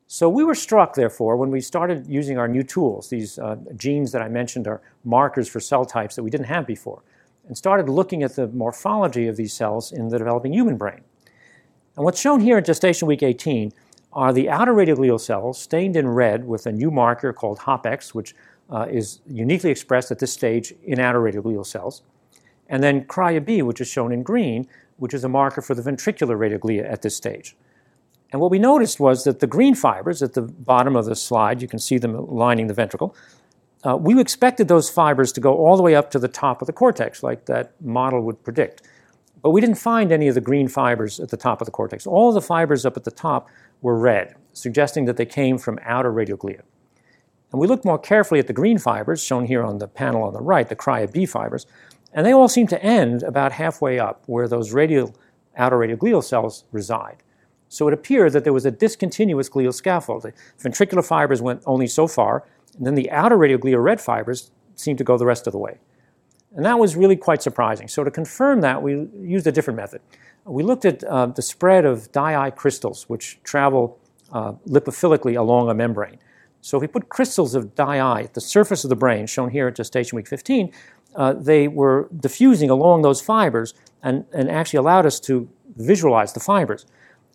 So 0.08 0.28
we 0.28 0.44
were 0.44 0.54
struck, 0.54 0.94
therefore, 0.94 1.36
when 1.36 1.50
we 1.50 1.60
started 1.60 2.06
using 2.06 2.38
our 2.38 2.46
new 2.46 2.62
tools. 2.62 3.10
These 3.10 3.40
uh, 3.40 3.56
genes 3.76 4.12
that 4.12 4.22
I 4.22 4.28
mentioned 4.28 4.68
are 4.68 4.80
markers 5.04 5.48
for 5.48 5.58
cell 5.58 5.84
types 5.84 6.14
that 6.14 6.22
we 6.22 6.30
didn't 6.30 6.46
have 6.46 6.66
before, 6.66 7.02
and 7.48 7.58
started 7.58 7.88
looking 7.88 8.22
at 8.22 8.36
the 8.36 8.46
morphology 8.48 9.26
of 9.26 9.36
these 9.36 9.52
cells 9.52 9.90
in 9.90 10.08
the 10.08 10.18
developing 10.18 10.52
human 10.52 10.76
brain. 10.76 11.00
And 11.96 12.04
what's 12.04 12.20
shown 12.20 12.40
here 12.40 12.58
at 12.58 12.66
gestation 12.66 13.08
week 13.08 13.22
18 13.22 13.72
are 14.12 14.32
the 14.32 14.48
outer 14.48 14.72
radioglial 14.72 15.20
cells 15.20 15.60
stained 15.60 15.96
in 15.96 16.08
red 16.08 16.46
with 16.46 16.66
a 16.66 16.72
new 16.72 16.90
marker 16.90 17.32
called 17.32 17.58
HOPX, 17.58 18.14
which 18.14 18.34
uh, 18.70 18.86
is 18.88 19.20
uniquely 19.26 19.70
expressed 19.70 20.10
at 20.10 20.20
this 20.20 20.32
stage 20.32 20.72
in 20.84 21.00
outer 21.00 21.20
radioglial 21.20 21.66
cells. 21.66 22.02
And 22.68 22.82
then 22.82 23.04
crya-B, 23.04 23.62
which 23.62 23.80
is 23.80 23.88
shown 23.88 24.12
in 24.12 24.22
green, 24.22 24.68
which 24.98 25.14
is 25.14 25.24
a 25.24 25.28
marker 25.28 25.62
for 25.62 25.74
the 25.74 25.82
ventricular 25.82 26.36
radioglia 26.36 26.90
at 26.90 27.02
this 27.02 27.16
stage. 27.16 27.56
And 28.32 28.40
what 28.40 28.50
we 28.50 28.58
noticed 28.58 28.98
was 28.98 29.24
that 29.24 29.40
the 29.40 29.46
green 29.46 29.74
fibers 29.74 30.22
at 30.22 30.34
the 30.34 30.42
bottom 30.42 30.96
of 30.96 31.04
the 31.04 31.14
slide, 31.14 31.62
you 31.62 31.68
can 31.68 31.78
see 31.78 31.98
them 31.98 32.26
lining 32.26 32.66
the 32.66 32.74
ventricle, 32.74 33.14
uh, 33.84 33.96
we 33.96 34.18
expected 34.20 34.68
those 34.68 34.90
fibers 34.90 35.32
to 35.32 35.40
go 35.40 35.54
all 35.54 35.76
the 35.76 35.82
way 35.82 35.94
up 35.94 36.10
to 36.10 36.18
the 36.18 36.28
top 36.28 36.60
of 36.60 36.66
the 36.66 36.72
cortex, 36.72 37.22
like 37.22 37.46
that 37.46 37.80
model 37.80 38.20
would 38.22 38.42
predict. 38.42 38.82
But 39.42 39.50
we 39.50 39.60
didn't 39.60 39.76
find 39.76 40.10
any 40.10 40.26
of 40.26 40.34
the 40.34 40.40
green 40.40 40.66
fibers 40.66 41.20
at 41.20 41.28
the 41.28 41.36
top 41.36 41.60
of 41.60 41.66
the 41.66 41.70
cortex. 41.70 42.06
All 42.06 42.32
the 42.32 42.40
fibers 42.40 42.84
up 42.84 42.96
at 42.96 43.04
the 43.04 43.10
top 43.12 43.48
were 43.80 43.96
red, 43.96 44.34
suggesting 44.52 45.04
that 45.04 45.16
they 45.16 45.26
came 45.26 45.56
from 45.56 45.78
outer 45.84 46.12
radioglia. 46.12 46.62
And 47.52 47.60
we 47.60 47.68
looked 47.68 47.84
more 47.84 47.98
carefully 47.98 48.40
at 48.40 48.48
the 48.48 48.52
green 48.52 48.78
fibers, 48.78 49.22
shown 49.22 49.44
here 49.44 49.62
on 49.62 49.78
the 49.78 49.86
panel 49.86 50.24
on 50.24 50.32
the 50.32 50.40
right, 50.40 50.68
the 50.68 50.74
crya-B 50.74 51.26
fibers, 51.26 51.66
and 52.12 52.26
they 52.26 52.32
all 52.32 52.48
seem 52.48 52.66
to 52.68 52.82
end 52.82 53.22
about 53.22 53.52
halfway 53.52 54.00
up 54.00 54.24
where 54.26 54.48
those 54.48 54.72
radial, 54.72 55.14
outer 55.56 55.78
radioglial 55.78 56.24
cells 56.24 56.64
reside. 56.72 57.22
So 57.68 57.88
it 57.88 57.94
appeared 57.94 58.32
that 58.32 58.44
there 58.44 58.52
was 58.52 58.66
a 58.66 58.70
discontinuous 58.70 59.48
glial 59.48 59.74
scaffold. 59.74 60.22
The 60.22 60.32
ventricular 60.62 61.04
fibers 61.04 61.42
went 61.42 61.62
only 61.66 61.86
so 61.86 62.06
far, 62.06 62.44
and 62.76 62.86
then 62.86 62.94
the 62.94 63.10
outer 63.10 63.36
radioglial 63.36 63.82
red 63.82 64.00
fibers 64.00 64.50
seemed 64.74 64.98
to 64.98 65.04
go 65.04 65.18
the 65.18 65.26
rest 65.26 65.46
of 65.46 65.52
the 65.52 65.58
way. 65.58 65.78
And 66.54 66.64
that 66.64 66.78
was 66.78 66.96
really 66.96 67.16
quite 67.16 67.42
surprising. 67.42 67.88
So 67.88 68.04
to 68.04 68.10
confirm 68.10 68.60
that, 68.62 68.82
we 68.82 69.08
used 69.20 69.46
a 69.46 69.52
different 69.52 69.76
method. 69.76 70.00
We 70.44 70.62
looked 70.62 70.84
at 70.84 71.02
uh, 71.04 71.26
the 71.26 71.42
spread 71.42 71.84
of 71.84 72.10
dye 72.12 72.50
crystals, 72.50 73.08
which 73.08 73.38
travel 73.42 73.98
uh, 74.32 74.52
lipophilically 74.66 75.36
along 75.36 75.68
a 75.68 75.74
membrane. 75.74 76.18
So 76.60 76.78
if 76.78 76.80
we 76.80 76.86
put 76.86 77.08
crystals 77.08 77.54
of 77.54 77.74
dye 77.74 78.22
at 78.22 78.34
the 78.34 78.40
surface 78.40 78.84
of 78.84 78.90
the 78.90 78.96
brain, 78.96 79.26
shown 79.26 79.50
here 79.50 79.68
at 79.68 79.76
gestation 79.76 80.16
week 80.16 80.28
15, 80.28 80.72
uh, 81.14 81.32
they 81.34 81.68
were 81.68 82.08
diffusing 82.18 82.70
along 82.70 83.02
those 83.02 83.20
fibers 83.20 83.74
and, 84.02 84.24
and 84.32 84.50
actually 84.50 84.78
allowed 84.78 85.06
us 85.06 85.20
to 85.20 85.48
visualize 85.76 86.32
the 86.32 86.40
fibers. 86.40 86.86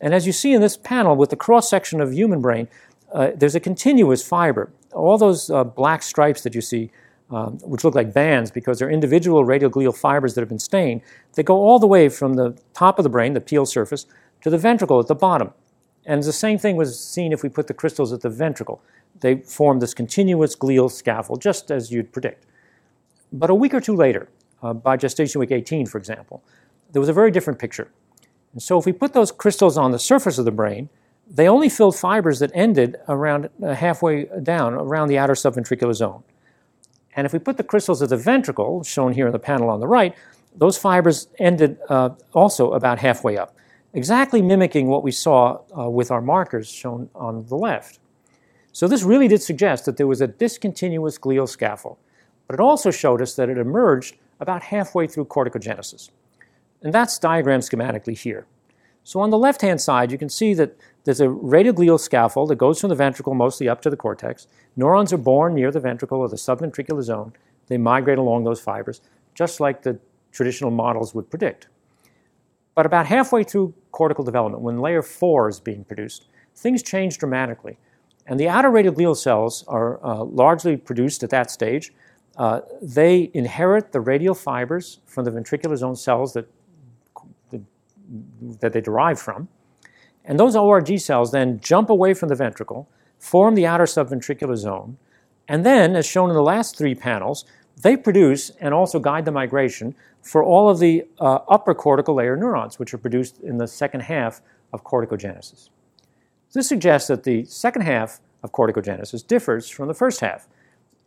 And 0.01 0.13
as 0.13 0.25
you 0.25 0.33
see 0.33 0.53
in 0.53 0.61
this 0.61 0.75
panel 0.75 1.15
with 1.15 1.29
the 1.29 1.35
cross 1.35 1.69
section 1.69 2.01
of 2.01 2.13
human 2.13 2.41
brain, 2.41 2.67
uh, 3.13 3.31
there's 3.35 3.55
a 3.55 3.59
continuous 3.59 4.27
fiber. 4.27 4.71
All 4.93 5.17
those 5.17 5.49
uh, 5.49 5.63
black 5.63 6.01
stripes 6.01 6.41
that 6.41 6.55
you 6.55 6.61
see, 6.61 6.91
um, 7.29 7.59
which 7.59 7.83
look 7.83 7.95
like 7.95 8.13
bands 8.13 8.51
because 8.51 8.79
they're 8.79 8.89
individual 8.89 9.45
radioglial 9.45 9.95
fibers 9.95 10.33
that 10.33 10.41
have 10.41 10.49
been 10.49 10.59
stained, 10.59 11.01
they 11.35 11.43
go 11.43 11.55
all 11.55 11.77
the 11.77 11.87
way 11.87 12.09
from 12.09 12.33
the 12.33 12.57
top 12.73 12.97
of 12.99 13.03
the 13.03 13.09
brain, 13.09 13.33
the 13.33 13.41
pial 13.41 13.65
surface, 13.65 14.07
to 14.41 14.49
the 14.49 14.57
ventricle 14.57 14.99
at 14.99 15.07
the 15.07 15.15
bottom. 15.15 15.53
And 16.05 16.23
the 16.23 16.33
same 16.33 16.57
thing 16.57 16.75
was 16.75 16.99
seen 16.99 17.31
if 17.31 17.43
we 17.43 17.49
put 17.49 17.67
the 17.67 17.73
crystals 17.75 18.11
at 18.11 18.21
the 18.21 18.29
ventricle. 18.29 18.81
They 19.19 19.35
form 19.35 19.79
this 19.79 19.93
continuous 19.93 20.55
glial 20.55 20.89
scaffold, 20.89 21.41
just 21.41 21.69
as 21.69 21.91
you'd 21.91 22.11
predict. 22.11 22.47
But 23.31 23.51
a 23.51 23.55
week 23.55 23.73
or 23.73 23.81
two 23.81 23.95
later, 23.95 24.29
uh, 24.63 24.73
by 24.73 24.97
gestation 24.97 25.39
week 25.39 25.51
18, 25.51 25.85
for 25.85 25.99
example, 25.99 26.43
there 26.91 26.99
was 26.99 27.09
a 27.09 27.13
very 27.13 27.29
different 27.29 27.59
picture. 27.59 27.89
And 28.53 28.61
so 28.61 28.77
if 28.77 28.85
we 28.85 28.91
put 28.91 29.13
those 29.13 29.31
crystals 29.31 29.77
on 29.77 29.91
the 29.91 29.99
surface 29.99 30.37
of 30.37 30.45
the 30.45 30.51
brain, 30.51 30.89
they 31.29 31.47
only 31.47 31.69
filled 31.69 31.95
fibers 31.95 32.39
that 32.39 32.51
ended 32.53 32.97
around 33.07 33.49
uh, 33.63 33.73
halfway 33.73 34.25
down, 34.43 34.73
around 34.73 35.07
the 35.07 35.17
outer 35.17 35.33
subventricular 35.33 35.93
zone. 35.93 36.23
And 37.15 37.25
if 37.25 37.33
we 37.33 37.39
put 37.39 37.57
the 37.57 37.63
crystals 37.63 38.01
at 38.01 38.09
the 38.09 38.17
ventricle, 38.17 38.83
shown 38.83 39.13
here 39.13 39.27
in 39.27 39.31
the 39.31 39.39
panel 39.39 39.69
on 39.69 39.79
the 39.79 39.87
right, 39.87 40.15
those 40.55 40.77
fibers 40.77 41.27
ended 41.39 41.77
uh, 41.89 42.09
also 42.33 42.73
about 42.73 42.99
halfway 42.99 43.37
up, 43.37 43.55
exactly 43.93 44.41
mimicking 44.41 44.87
what 44.87 45.03
we 45.03 45.11
saw 45.11 45.61
uh, 45.77 45.89
with 45.89 46.11
our 46.11 46.21
markers 46.21 46.69
shown 46.69 47.09
on 47.15 47.45
the 47.47 47.55
left. 47.55 47.99
So 48.73 48.87
this 48.87 49.03
really 49.03 49.27
did 49.27 49.41
suggest 49.41 49.85
that 49.85 49.97
there 49.97 50.07
was 50.07 50.21
a 50.21 50.27
discontinuous 50.27 51.17
glial 51.17 51.47
scaffold, 51.47 51.97
but 52.47 52.55
it 52.55 52.59
also 52.59 52.91
showed 52.91 53.21
us 53.21 53.35
that 53.35 53.49
it 53.49 53.57
emerged 53.57 54.15
about 54.39 54.63
halfway 54.63 55.07
through 55.07 55.25
corticogenesis. 55.25 56.09
And 56.81 56.93
that's 56.93 57.19
diagrammed 57.19 57.63
schematically 57.63 58.17
here. 58.17 58.45
So 59.03 59.19
on 59.19 59.29
the 59.29 59.37
left-hand 59.37 59.81
side, 59.81 60.11
you 60.11 60.17
can 60.17 60.29
see 60.29 60.53
that 60.55 60.75
there's 61.03 61.21
a 61.21 61.27
radioglial 61.27 61.99
scaffold 61.99 62.49
that 62.49 62.57
goes 62.57 62.79
from 62.79 62.89
the 62.89 62.95
ventricle 62.95 63.33
mostly 63.33 63.67
up 63.67 63.81
to 63.81 63.89
the 63.89 63.97
cortex. 63.97 64.47
Neurons 64.75 65.11
are 65.11 65.17
born 65.17 65.55
near 65.55 65.71
the 65.71 65.79
ventricle 65.79 66.19
or 66.19 66.29
the 66.29 66.35
subventricular 66.35 67.01
zone. 67.01 67.33
They 67.67 67.77
migrate 67.77 68.19
along 68.19 68.43
those 68.43 68.59
fibers, 68.59 69.01
just 69.33 69.59
like 69.59 69.81
the 69.81 69.99
traditional 70.31 70.71
models 70.71 71.15
would 71.15 71.29
predict. 71.29 71.67
But 72.75 72.85
about 72.85 73.07
halfway 73.07 73.43
through 73.43 73.73
cortical 73.91 74.23
development, 74.23 74.63
when 74.63 74.79
layer 74.79 75.01
4 75.01 75.49
is 75.49 75.59
being 75.59 75.83
produced, 75.83 76.27
things 76.55 76.83
change 76.83 77.17
dramatically. 77.17 77.77
And 78.27 78.39
the 78.39 78.47
outer 78.47 78.69
radioglial 78.69 79.17
cells 79.17 79.65
are 79.67 80.03
uh, 80.05 80.23
largely 80.23 80.77
produced 80.77 81.23
at 81.23 81.31
that 81.31 81.49
stage. 81.49 81.91
Uh, 82.37 82.61
they 82.81 83.29
inherit 83.33 83.91
the 83.91 83.99
radial 83.99 84.35
fibers 84.35 84.99
from 85.05 85.25
the 85.25 85.31
ventricular 85.31 85.75
zone 85.75 85.95
cells 85.95 86.33
that 86.33 86.47
that 88.59 88.73
they 88.73 88.81
derive 88.81 89.19
from. 89.19 89.47
And 90.25 90.39
those 90.39 90.55
ORG 90.55 90.99
cells 90.99 91.31
then 91.31 91.59
jump 91.59 91.89
away 91.89 92.13
from 92.13 92.29
the 92.29 92.35
ventricle, 92.35 92.89
form 93.19 93.55
the 93.55 93.65
outer 93.65 93.85
subventricular 93.85 94.55
zone, 94.55 94.97
and 95.47 95.65
then, 95.65 95.95
as 95.95 96.05
shown 96.05 96.29
in 96.29 96.35
the 96.35 96.41
last 96.41 96.77
three 96.77 96.95
panels, 96.95 97.45
they 97.81 97.97
produce 97.97 98.51
and 98.61 98.73
also 98.73 98.99
guide 98.99 99.25
the 99.25 99.31
migration 99.31 99.95
for 100.21 100.43
all 100.43 100.69
of 100.69 100.79
the 100.79 101.03
uh, 101.19 101.39
upper 101.49 101.73
cortical 101.73 102.15
layer 102.15 102.37
neurons, 102.37 102.79
which 102.79 102.93
are 102.93 102.97
produced 102.97 103.39
in 103.41 103.57
the 103.57 103.67
second 103.67 104.01
half 104.01 104.41
of 104.71 104.83
corticogenesis. 104.83 105.69
This 106.53 106.67
suggests 106.67 107.07
that 107.07 107.23
the 107.23 107.43
second 107.45 107.81
half 107.81 108.21
of 108.43 108.51
corticogenesis 108.51 109.25
differs 109.25 109.69
from 109.69 109.87
the 109.87 109.93
first 109.93 110.21
half. 110.21 110.47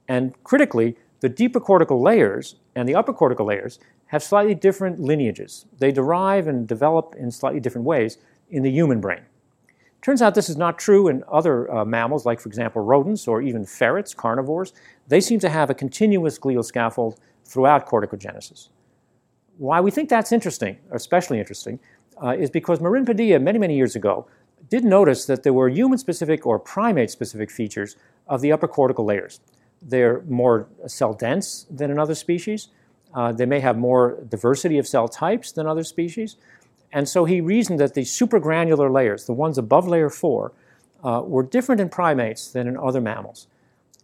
And 0.09 0.35
critically, 0.45 0.97
the 1.25 1.29
deeper 1.31 1.59
cortical 1.59 2.03
layers 2.03 2.57
and 2.75 2.87
the 2.87 2.95
upper 2.95 3.15
cortical 3.15 3.47
layers 3.47 3.79
have 4.09 4.23
slightly 4.23 4.55
different 4.55 5.01
lineages. 5.01 5.65
They 5.79 5.91
derive 5.91 6.47
and 6.47 6.69
develop 6.69 7.15
in 7.19 7.31
slightly 7.31 7.61
different 7.61 7.87
ways 7.87 8.19
in 8.51 8.63
the 8.63 8.71
human 8.71 9.01
brain. 9.01 9.23
Turns 10.03 10.21
out 10.21 10.35
this 10.35 10.51
is 10.51 10.59
not 10.59 10.79
true 10.79 11.09
in 11.09 11.25
other 11.27 11.73
uh, 11.75 11.83
mammals, 11.87 12.27
like, 12.27 12.41
for 12.41 12.51
example, 12.51 12.83
rodents 12.83 13.27
or 13.27 13.41
even 13.41 13.65
ferrets, 13.65 14.13
carnivores. 14.13 14.75
They 15.09 15.19
seem 15.19 15.41
to 15.41 15.49
have 15.49 15.71
a 15.71 15.75
continuous 15.75 16.39
glial 16.39 16.63
scaffold 16.63 17.19
throughout 17.47 17.87
corticogenesis. 17.87 18.69
Why 19.57 19.81
we 19.81 19.91
think 19.91 20.11
that's 20.11 20.31
interesting, 20.31 20.77
especially 20.91 21.39
interesting, 21.39 21.81
uh, 22.23 22.37
is 22.39 22.51
because 22.51 22.83
Marin 22.83 23.07
Padilla, 23.07 23.39
many, 23.39 23.59
many 23.59 23.77
years 23.77 23.97
ago, 23.97 24.27
did 24.69 24.85
notice 24.85 25.25
that 25.25 25.43
there 25.43 25.55
were 25.55 25.71
human 25.71 25.97
specific 25.97 26.45
or 26.45 26.59
primate 26.59 27.11
specific 27.11 27.51
features 27.51 27.97
of 28.29 28.43
the 28.43 28.53
upper 28.53 28.69
cortical 28.69 29.07
layers. 29.07 29.41
They're 29.87 30.23
more 30.23 30.69
cell 30.87 31.13
dense 31.13 31.67
than 31.71 31.91
in 31.91 31.99
other 31.99 32.15
species. 32.15 32.69
Uh, 33.15 33.33
they 33.33 33.47
may 33.47 33.61
have 33.61 33.79
more 33.79 34.19
diversity 34.29 34.79
of 34.79 34.89
cell 34.89 35.09
types 35.09 35.53
than 35.53 35.67
other 35.67 35.85
species. 35.85 36.37
And 36.93 37.09
so 37.09 37.25
he 37.25 37.41
reasoned 37.41 37.81
that 37.81 37.95
the 37.95 38.03
supragranular 38.03 38.91
layers, 38.91 39.27
the 39.27 39.33
ones 39.33 39.59
above 39.59 39.87
layer 39.87 40.11
4, 40.11 40.53
uh, 41.03 41.23
were 41.25 41.43
different 41.43 41.81
in 41.81 41.89
primates 41.89 42.51
than 42.51 42.67
in 42.67 42.77
other 42.77 43.01
mammals. 43.01 43.47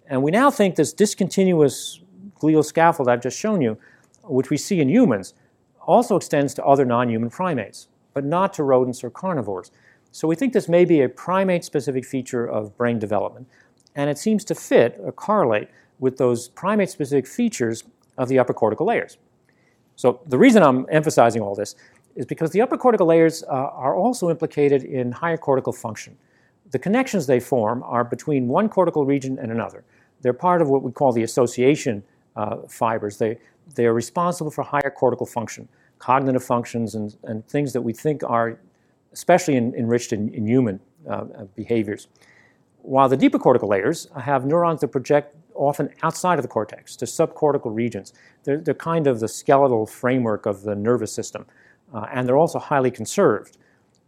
And 0.06 0.22
we 0.22 0.30
now 0.30 0.50
think 0.50 0.74
this 0.74 0.92
discontinuous 0.92 2.00
glial 2.40 2.64
scaffold 2.64 3.08
I've 3.08 3.22
just 3.22 3.38
shown 3.38 3.60
you, 3.60 3.78
which 4.24 4.50
we 4.50 4.56
see 4.56 4.80
in 4.80 4.88
humans, 4.88 5.34
also 5.80 6.16
extends 6.16 6.52
to 6.54 6.64
other 6.64 6.84
non 6.84 7.08
human 7.08 7.30
primates, 7.30 7.88
but 8.12 8.24
not 8.24 8.52
to 8.54 8.64
rodents 8.64 9.02
or 9.02 9.10
carnivores. 9.10 9.70
So 10.12 10.26
we 10.26 10.34
think 10.34 10.52
this 10.52 10.68
may 10.68 10.84
be 10.84 11.00
a 11.00 11.08
primate 11.08 11.64
specific 11.64 12.04
feature 12.04 12.44
of 12.44 12.76
brain 12.76 12.98
development, 12.98 13.48
and 13.94 14.08
it 14.10 14.18
seems 14.18 14.44
to 14.44 14.54
fit 14.54 14.98
or 15.00 15.12
correlate 15.12 15.68
with 15.98 16.16
those 16.16 16.48
primate 16.48 16.90
specific 16.90 17.26
features 17.26 17.84
of 18.16 18.28
the 18.28 18.38
upper 18.38 18.54
cortical 18.54 18.86
layers. 18.86 19.18
So 19.96 20.20
the 20.26 20.38
reason 20.38 20.62
I'm 20.62 20.86
emphasizing 20.90 21.42
all 21.42 21.54
this 21.54 21.74
is 22.16 22.26
because 22.26 22.50
the 22.50 22.62
upper 22.62 22.76
cortical 22.76 23.06
layers 23.06 23.42
uh, 23.44 23.46
are 23.48 23.94
also 23.94 24.30
implicated 24.30 24.84
in 24.84 25.12
higher 25.12 25.36
cortical 25.36 25.72
function. 25.72 26.16
The 26.70 26.78
connections 26.78 27.26
they 27.26 27.40
form 27.40 27.82
are 27.84 28.04
between 28.04 28.48
one 28.48 28.68
cortical 28.68 29.04
region 29.04 29.38
and 29.38 29.50
another. 29.50 29.84
They're 30.22 30.32
part 30.32 30.62
of 30.62 30.68
what 30.68 30.82
we 30.82 30.92
call 30.92 31.12
the 31.12 31.22
association 31.22 32.02
uh, 32.36 32.58
fibers. 32.68 33.18
They, 33.18 33.38
they 33.74 33.86
are 33.86 33.94
responsible 33.94 34.50
for 34.50 34.62
higher 34.62 34.92
cortical 34.94 35.26
function, 35.26 35.68
cognitive 35.98 36.44
functions, 36.44 36.94
and, 36.94 37.16
and 37.24 37.46
things 37.46 37.72
that 37.72 37.80
we 37.82 37.92
think 37.92 38.22
are 38.22 38.58
especially 39.12 39.56
in, 39.56 39.74
enriched 39.74 40.12
in, 40.12 40.28
in 40.30 40.46
human 40.46 40.80
uh, 41.08 41.12
uh, 41.12 41.44
behaviors. 41.56 42.08
While 42.82 43.08
the 43.08 43.16
deeper 43.16 43.38
cortical 43.38 43.68
layers 43.68 44.08
have 44.16 44.46
neurons 44.46 44.80
that 44.80 44.88
project 44.88 45.36
often 45.60 45.90
outside 46.02 46.38
of 46.38 46.42
the 46.42 46.48
cortex 46.48 46.96
to 46.96 47.04
subcortical 47.04 47.74
regions. 47.74 48.12
They're, 48.44 48.58
they're 48.58 48.74
kind 48.74 49.06
of 49.06 49.20
the 49.20 49.28
skeletal 49.28 49.86
framework 49.86 50.46
of 50.46 50.62
the 50.62 50.74
nervous 50.74 51.12
system, 51.12 51.46
uh, 51.92 52.06
and 52.12 52.26
they're 52.26 52.36
also 52.36 52.58
highly 52.58 52.90
conserved. 52.90 53.58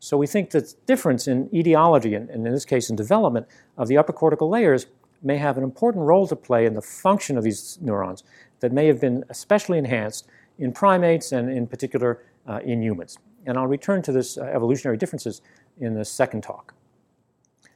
So 0.00 0.16
we 0.16 0.26
think 0.26 0.50
that 0.50 0.74
difference 0.86 1.28
in 1.28 1.48
etiology, 1.54 2.14
and, 2.14 2.28
and 2.30 2.46
in 2.46 2.52
this 2.52 2.64
case 2.64 2.90
in 2.90 2.96
development, 2.96 3.46
of 3.76 3.86
the 3.88 3.98
upper 3.98 4.12
cortical 4.12 4.48
layers 4.48 4.86
may 5.22 5.36
have 5.36 5.56
an 5.56 5.62
important 5.62 6.04
role 6.04 6.26
to 6.26 6.34
play 6.34 6.66
in 6.66 6.74
the 6.74 6.82
function 6.82 7.38
of 7.38 7.44
these 7.44 7.78
neurons 7.80 8.24
that 8.60 8.72
may 8.72 8.86
have 8.86 9.00
been 9.00 9.22
especially 9.28 9.78
enhanced 9.78 10.26
in 10.58 10.72
primates 10.72 11.32
and 11.32 11.50
in 11.50 11.66
particular 11.66 12.24
uh, 12.48 12.58
in 12.64 12.82
humans. 12.82 13.18
And 13.46 13.56
I'll 13.56 13.66
return 13.66 14.02
to 14.02 14.12
this 14.12 14.38
uh, 14.38 14.42
evolutionary 14.44 14.96
differences 14.96 15.42
in 15.80 15.94
the 15.94 16.04
second 16.04 16.42
talk. 16.42 16.74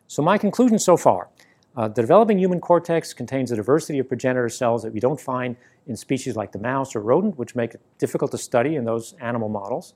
So 0.06 0.22
my 0.22 0.38
conclusion 0.38 0.78
so 0.78 0.96
far, 0.96 1.28
uh, 1.76 1.88
the 1.88 2.02
developing 2.02 2.38
human 2.38 2.60
cortex 2.60 3.12
contains 3.12 3.52
a 3.52 3.56
diversity 3.56 3.98
of 3.98 4.08
progenitor 4.08 4.48
cells 4.48 4.82
that 4.82 4.92
we 4.92 5.00
don't 5.00 5.20
find 5.20 5.56
in 5.86 5.96
species 5.96 6.36
like 6.36 6.52
the 6.52 6.58
mouse 6.58 6.96
or 6.96 7.00
rodent, 7.00 7.38
which 7.38 7.54
make 7.54 7.74
it 7.74 7.80
difficult 7.98 8.30
to 8.30 8.38
study 8.38 8.76
in 8.76 8.84
those 8.84 9.14
animal 9.20 9.48
models. 9.48 9.94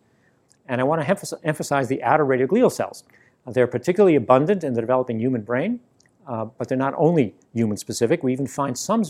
And 0.68 0.80
I 0.80 0.84
want 0.84 1.02
to 1.02 1.38
emphasize 1.42 1.88
the 1.88 2.02
outer 2.02 2.24
radioglial 2.24 2.70
cells. 2.70 3.04
They're 3.46 3.66
particularly 3.66 4.16
abundant 4.16 4.62
in 4.62 4.74
the 4.74 4.80
developing 4.80 5.18
human 5.18 5.42
brain, 5.42 5.80
uh, 6.26 6.44
but 6.44 6.68
they're 6.68 6.78
not 6.78 6.94
only 6.96 7.34
human 7.54 7.76
specific. 7.76 8.22
We 8.22 8.32
even 8.32 8.46
find 8.46 8.76
some 8.76 9.02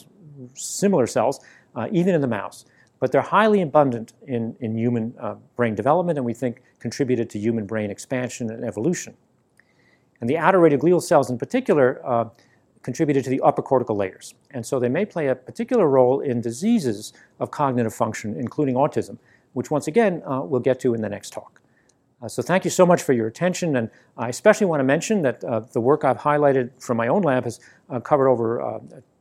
similar 0.55 1.07
cells 1.07 1.41
uh, 1.75 1.89
even 1.91 2.15
in 2.15 2.21
the 2.21 2.27
mouse 2.27 2.65
but 3.01 3.11
they're 3.11 3.23
highly 3.23 3.63
abundant 3.63 4.13
in, 4.27 4.55
in 4.61 4.77
human 4.77 5.15
uh, 5.19 5.35
brain 5.57 5.75
development 5.75 6.19
and 6.19 6.25
we 6.25 6.35
think 6.35 6.63
contributed 6.79 7.29
to 7.31 7.39
human 7.39 7.67
brain 7.67 7.91
expansion 7.91 8.51
and 8.51 8.63
evolution. 8.63 9.17
And 10.21 10.29
the 10.29 10.39
outer 10.39 10.59
radioglial 10.59 11.03
cells 11.03 11.31
in 11.31 11.39
particular 11.39 12.01
uh, 12.05 12.29
contributed 12.83 13.25
to 13.25 13.31
the 13.31 13.41
upper 13.41 13.63
cortical 13.63 13.97
layers. 13.97 14.35
And 14.53 14.65
so 14.65 14.79
they 14.79 14.89
may 14.89 15.05
play 15.05 15.29
a 15.29 15.35
particular 15.35 15.89
role 15.89 16.21
in 16.21 16.41
diseases 16.41 17.13
of 17.39 17.51
cognitive 17.51 17.95
function, 17.95 18.37
including 18.39 18.75
autism, 18.75 19.19
which 19.53 19.71
once 19.71 19.87
again 19.87 20.23
uh, 20.27 20.41
we'll 20.43 20.61
get 20.61 20.81
to 20.81 20.95
in 20.95 21.01
the 21.03 21.09
next 21.09 21.33
talk. 21.33 21.61
Uh, 22.23 22.29
so 22.29 22.43
thank 22.43 22.65
you 22.65 22.71
so 22.71 22.85
much 22.85 23.03
for 23.03 23.15
your 23.15 23.27
attention, 23.27 23.77
and 23.77 23.91
I 24.19 24.29
especially 24.29 24.67
want 24.67 24.81
to 24.81 24.85
mention 24.85 25.23
that 25.23 25.43
uh, 25.43 25.61
the 25.61 25.81
work 25.81 26.05
I've 26.05 26.19
highlighted 26.19 26.71
from 26.79 26.99
my 26.99 27.09
own 27.09 27.23
lab 27.23 27.45
has 27.45 27.61
uh, 27.89 27.99
covered 28.01 28.29
over 28.29 28.61
uh, 28.61 28.79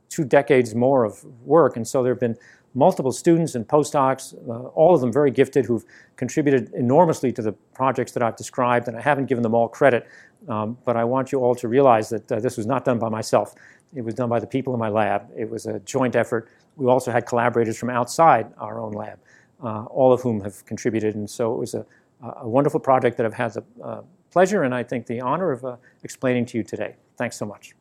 two 0.09 0.25
decades 0.25 0.75
more 0.75 1.05
of 1.05 1.23
work, 1.45 1.77
and 1.77 1.87
so 1.87 2.03
there 2.03 2.11
have 2.11 2.19
been 2.19 2.37
multiple 2.73 3.11
students 3.11 3.55
and 3.55 3.67
postdocs, 3.67 4.35
uh, 4.47 4.67
all 4.69 4.93
of 4.93 5.01
them 5.01 5.13
very 5.13 5.31
gifted, 5.31 5.65
who've 5.65 5.85
contributed 6.17 6.73
enormously 6.73 7.31
to 7.31 7.41
the 7.41 7.53
projects 7.73 8.11
that 8.11 8.21
I've 8.21 8.35
described, 8.35 8.89
and 8.89 8.97
I 8.97 9.01
haven't 9.01 9.27
given 9.27 9.43
them 9.43 9.55
all 9.55 9.69
credit, 9.69 10.05
um, 10.47 10.77
but 10.85 10.95
I 10.95 11.03
want 11.03 11.31
you 11.31 11.39
all 11.39 11.55
to 11.55 11.67
realize 11.67 12.09
that 12.09 12.31
uh, 12.31 12.39
this 12.39 12.57
was 12.57 12.65
not 12.65 12.85
done 12.85 12.99
by 12.99 13.09
myself. 13.09 13.55
It 13.95 14.01
was 14.01 14.13
done 14.13 14.29
by 14.29 14.39
the 14.39 14.47
people 14.47 14.73
in 14.73 14.79
my 14.79 14.89
lab. 14.89 15.29
It 15.37 15.49
was 15.49 15.65
a 15.65 15.79
joint 15.79 16.15
effort. 16.15 16.49
We 16.75 16.87
also 16.87 17.11
had 17.11 17.25
collaborators 17.25 17.77
from 17.77 17.89
outside 17.89 18.53
our 18.57 18.79
own 18.79 18.93
lab, 18.93 19.19
uh, 19.63 19.85
all 19.85 20.13
of 20.13 20.21
whom 20.21 20.41
have 20.41 20.65
contributed, 20.65 21.15
and 21.15 21.29
so 21.29 21.53
it 21.53 21.59
was 21.59 21.73
a, 21.73 21.85
a 22.21 22.47
wonderful 22.47 22.79
project 22.79 23.17
that 23.17 23.25
I've 23.25 23.33
had 23.33 23.53
the 23.53 23.63
uh, 23.83 24.01
pleasure 24.31 24.63
and 24.63 24.73
I 24.73 24.83
think 24.83 25.07
the 25.07 25.21
honor 25.21 25.51
of 25.51 25.65
uh, 25.65 25.75
explaining 26.03 26.45
to 26.47 26.57
you 26.57 26.63
today. 26.63 26.95
Thanks 27.17 27.37
so 27.37 27.45
much. 27.45 27.73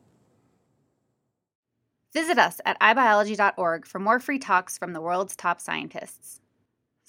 Visit 2.13 2.39
us 2.39 2.59
at 2.65 2.79
ibiology.org 2.79 3.85
for 3.85 3.99
more 3.99 4.19
free 4.19 4.39
talks 4.39 4.77
from 4.77 4.93
the 4.93 5.01
world's 5.01 5.35
top 5.35 5.61
scientists. 5.61 6.41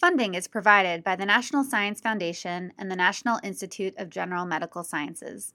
Funding 0.01 0.35
is 0.35 0.49
provided 0.49 1.05
by 1.05 1.15
the 1.15 1.27
National 1.27 1.63
Science 1.63 2.01
Foundation 2.01 2.73
and 2.79 2.91
the 2.91 2.97
National 2.97 3.39
Institute 3.43 3.93
of 3.99 4.09
General 4.09 4.47
Medical 4.47 4.83
Sciences. 4.83 5.53